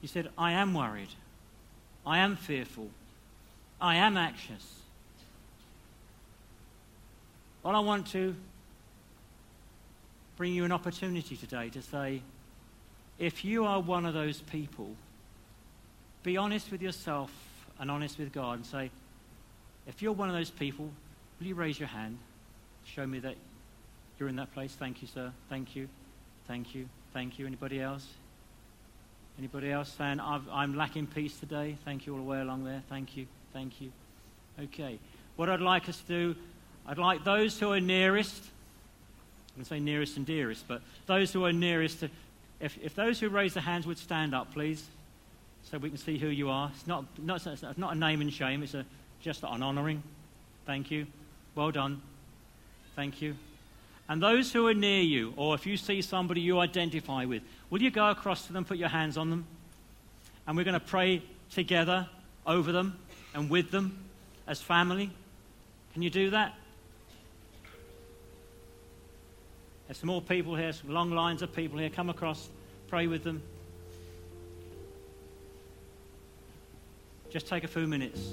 You 0.01 0.09
said, 0.09 0.29
I 0.37 0.53
am 0.53 0.75
worried. 0.75 1.09
I 2.05 2.19
am 2.19 2.37
fearful. 2.37 2.91
I 3.81 3.97
am 3.97 4.17
anxious. 4.17 4.81
Well, 7.63 7.77
I 7.77 7.81
want 7.81 8.09
to 8.09 8.35
bring 10.37 10.53
you 10.53 10.65
an 10.65 10.73
opportunity 10.73 11.37
today 11.37 11.69
to 11.71 11.83
say, 11.83 12.23
if 13.19 13.45
you 13.45 13.65
are 13.65 13.81
one 13.81 14.05
of 14.05 14.15
those 14.15 14.41
people, 14.41 14.91
be 16.25 16.37
honest 16.37 16.73
with 16.73 16.83
yourself 16.83 17.31
and 17.79 17.91
honest 17.91 18.19
with 18.19 18.33
God 18.33 18.57
and 18.57 18.67
say, 18.67 18.91
if 19.87 20.03
you're 20.03 20.13
one 20.13 20.29
of 20.29 20.35
those 20.35 20.51
people, 20.51 20.91
will 21.39 21.47
you 21.47 21.55
raise 21.55 21.79
your 21.79 21.89
hand? 21.89 22.19
Show 22.85 23.07
me 23.07 23.19
that 23.21 23.37
you're 24.19 24.29
in 24.29 24.37
that 24.37 24.53
place. 24.53 24.75
Thank 24.79 25.03
you, 25.03 25.09
sir. 25.09 25.33
Thank 25.49 25.75
you. 25.77 25.89
Thank 26.47 26.75
you. 26.75 26.89
Thank 27.13 27.39
you. 27.39 27.47
Anybody 27.47 27.81
else? 27.81 28.07
Anybody 29.39 29.71
else 29.71 29.93
saying, 29.97 30.21
I'm 30.21 30.77
lacking 30.77 31.07
peace 31.07 31.39
today? 31.39 31.77
Thank 31.85 32.07
you 32.07 32.13
all 32.13 32.19
the 32.19 32.25
way 32.25 32.41
along 32.41 32.65
there. 32.65 32.83
Thank 32.89 33.17
you. 33.17 33.27
Thank 33.53 33.81
you. 33.81 33.91
Okay. 34.61 34.99
What 35.37 35.49
I'd 35.49 35.61
like 35.61 35.89
us 35.89 35.99
to 36.01 36.07
do, 36.07 36.37
I'd 36.87 36.99
like 36.99 37.25
those 37.25 37.59
who 37.59 37.73
are 37.73 37.81
nearest, 37.81 38.43
I'm 39.51 39.57
going 39.57 39.65
to 39.65 39.69
say 39.69 39.81
nearest 39.81 40.17
and 40.17 40.27
dearest, 40.27 40.69
but 40.69 40.83
those 41.07 41.33
who 41.33 41.45
are 41.45 41.53
nearest 41.53 42.01
to, 42.01 42.11
If, 42.61 42.79
if 42.83 42.95
those 42.95 43.19
who 43.19 43.29
raise 43.29 43.55
their 43.55 43.63
hands 43.63 43.87
would 43.87 43.99
stand 43.99 44.35
up, 44.35 44.53
please, 44.53 44.85
so 45.65 45.79
we 45.79 45.89
can 45.89 45.99
see 45.99 46.19
who 46.19 46.29
you 46.29 46.49
are. 46.49 46.71
It's 46.75 46.87
not, 46.87 47.05
not, 47.19 47.45
it's 47.47 47.79
not 47.79 47.93
a 47.93 47.99
name 47.99 48.21
and 48.21 48.33
shame, 48.33 48.63
it's 48.63 48.75
a, 48.75 48.85
just 49.23 49.45
an 49.45 49.63
honoring. 49.63 50.03
Thank 50.67 50.91
you. 50.91 51.07
Well 51.55 51.71
done. 51.71 52.03
Thank 52.97 53.23
you. 53.23 53.37
And 54.09 54.23
those 54.23 54.53
who 54.53 54.67
are 54.67 54.75
near 54.75 55.01
you, 55.01 55.33
or 55.37 55.55
if 55.55 55.65
you 55.65 55.77
see 55.77 56.03
somebody 56.03 56.41
you 56.41 56.59
identify 56.59 57.25
with, 57.25 57.43
will 57.71 57.81
you 57.81 57.91
go 57.91 58.11
across 58.11 58.47
to 58.49 58.53
them, 58.53 58.65
put 58.65 58.77
your 58.77 58.89
hands 58.89 59.17
on 59.17 59.31
them? 59.31 59.47
And 60.47 60.57
we're 60.57 60.65
going 60.65 60.75
to 60.75 60.81
pray 60.81 61.23
together 61.51 62.09
over 62.45 62.73
them 62.73 62.99
and 63.33 63.49
with 63.49 63.71
them 63.71 63.97
as 64.47 64.61
family. 64.61 65.11
Can 65.93 66.03
you 66.03 66.11
do 66.11 66.31
that? 66.31 66.55
There's 69.87 70.03
more 70.03 70.21
people 70.21 70.57
here, 70.57 70.73
some 70.73 70.91
long 70.91 71.11
lines 71.13 71.43
of 71.43 71.55
people 71.55 71.79
here. 71.79 71.91
Come 71.91 72.11
across, 72.11 72.49
pray 72.89 73.07
with 73.07 73.23
them. 73.23 73.43
Just 77.31 77.47
take 77.47 77.65
a 77.65 77.69
few 77.69 77.87
minutes. 77.87 78.33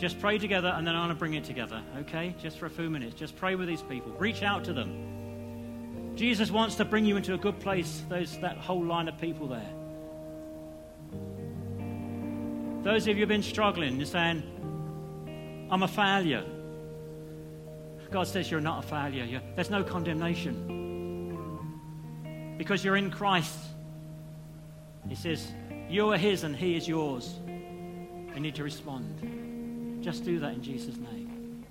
Just 0.00 0.18
pray 0.18 0.38
together, 0.38 0.68
and 0.68 0.86
then 0.86 0.96
I 0.96 1.00
want 1.00 1.10
to 1.10 1.14
bring 1.14 1.34
it 1.34 1.44
together, 1.44 1.82
okay? 1.98 2.34
Just 2.40 2.56
for 2.56 2.64
a 2.64 2.70
few 2.70 2.88
minutes. 2.88 3.14
Just 3.14 3.36
pray 3.36 3.54
with 3.54 3.68
these 3.68 3.82
people. 3.82 4.12
Reach 4.12 4.42
out 4.42 4.64
to 4.64 4.72
them. 4.72 6.14
Jesus 6.16 6.50
wants 6.50 6.76
to 6.76 6.86
bring 6.86 7.04
you 7.04 7.18
into 7.18 7.34
a 7.34 7.36
good 7.36 7.60
place, 7.60 8.02
those, 8.08 8.38
that 8.40 8.56
whole 8.56 8.82
line 8.82 9.08
of 9.08 9.18
people 9.20 9.46
there. 9.46 9.70
Those 12.82 13.02
of 13.02 13.08
you 13.08 13.14
who 13.16 13.20
have 13.20 13.28
been 13.28 13.42
struggling, 13.42 13.98
you're 13.98 14.06
saying, 14.06 15.68
I'm 15.70 15.82
a 15.82 15.88
failure. 15.88 16.46
God 18.10 18.26
says 18.26 18.50
you're 18.50 18.62
not 18.62 18.82
a 18.84 18.86
failure. 18.88 19.24
You're, 19.24 19.42
there's 19.54 19.68
no 19.68 19.84
condemnation. 19.84 20.78
Because 22.56 22.82
you're 22.82 22.96
in 22.96 23.10
Christ. 23.10 23.58
He 25.10 25.14
says, 25.14 25.52
You 25.90 26.10
are 26.12 26.16
His 26.16 26.42
and 26.42 26.56
He 26.56 26.74
is 26.74 26.88
yours. 26.88 27.34
You 27.46 28.40
need 28.40 28.54
to 28.54 28.64
respond. 28.64 29.49
Just 30.00 30.24
do 30.24 30.38
that 30.38 30.54
in 30.54 30.62
Jesus' 30.62 30.96
name. 30.96 31.66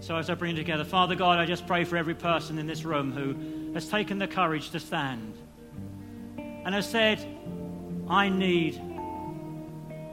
So, 0.00 0.16
as 0.16 0.30
I 0.30 0.34
bring 0.34 0.54
together, 0.54 0.84
Father 0.84 1.16
God, 1.16 1.38
I 1.38 1.44
just 1.44 1.66
pray 1.66 1.84
for 1.84 1.96
every 1.96 2.14
person 2.14 2.58
in 2.58 2.66
this 2.66 2.84
room 2.84 3.12
who 3.12 3.72
has 3.74 3.88
taken 3.88 4.18
the 4.18 4.28
courage 4.28 4.70
to 4.70 4.80
stand 4.80 5.36
and 6.36 6.74
has 6.74 6.88
said, 6.88 7.18
I 8.08 8.28
need 8.28 8.80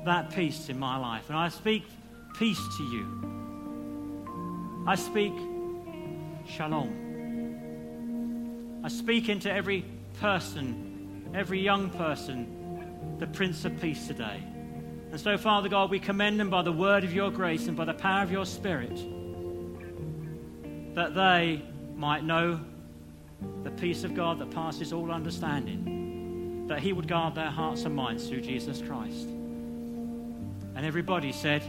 that 0.05 0.31
peace 0.31 0.69
in 0.69 0.79
my 0.79 0.97
life. 0.97 1.29
And 1.29 1.37
I 1.37 1.49
speak 1.49 1.83
peace 2.37 2.61
to 2.77 2.83
you. 2.83 4.83
I 4.87 4.95
speak 4.95 5.33
shalom. 6.47 7.03
I 8.83 8.87
speak 8.87 9.29
into 9.29 9.51
every 9.51 9.85
person, 10.19 11.29
every 11.33 11.59
young 11.59 11.89
person, 11.91 13.17
the 13.19 13.27
Prince 13.27 13.65
of 13.65 13.79
Peace 13.79 14.07
today. 14.07 14.41
And 15.15 15.21
so, 15.21 15.37
Father 15.37 15.69
God, 15.69 15.91
we 15.91 15.97
commend 15.97 16.41
them 16.41 16.49
by 16.49 16.61
the 16.61 16.73
word 16.73 17.05
of 17.05 17.13
your 17.13 17.31
grace 17.31 17.69
and 17.69 17.77
by 17.77 17.85
the 17.85 17.93
power 17.93 18.21
of 18.21 18.33
your 18.33 18.45
Spirit 18.45 18.97
that 20.93 21.15
they 21.15 21.63
might 21.95 22.25
know 22.25 22.59
the 23.63 23.71
peace 23.71 24.03
of 24.03 24.13
God 24.13 24.39
that 24.39 24.51
passes 24.51 24.91
all 24.91 25.13
understanding, 25.13 26.67
that 26.67 26.79
He 26.79 26.91
would 26.91 27.07
guard 27.07 27.33
their 27.33 27.49
hearts 27.49 27.85
and 27.85 27.95
minds 27.95 28.27
through 28.27 28.41
Jesus 28.41 28.81
Christ. 28.81 29.29
And 30.75 30.85
everybody 30.85 31.31
said, 31.31 31.63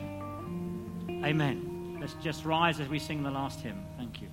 Amen. 1.08 1.98
Let's 2.00 2.14
just 2.14 2.44
rise 2.44 2.80
as 2.80 2.88
we 2.88 2.98
sing 2.98 3.22
the 3.22 3.30
last 3.30 3.60
hymn. 3.60 3.80
Thank 3.96 4.22
you. 4.22 4.28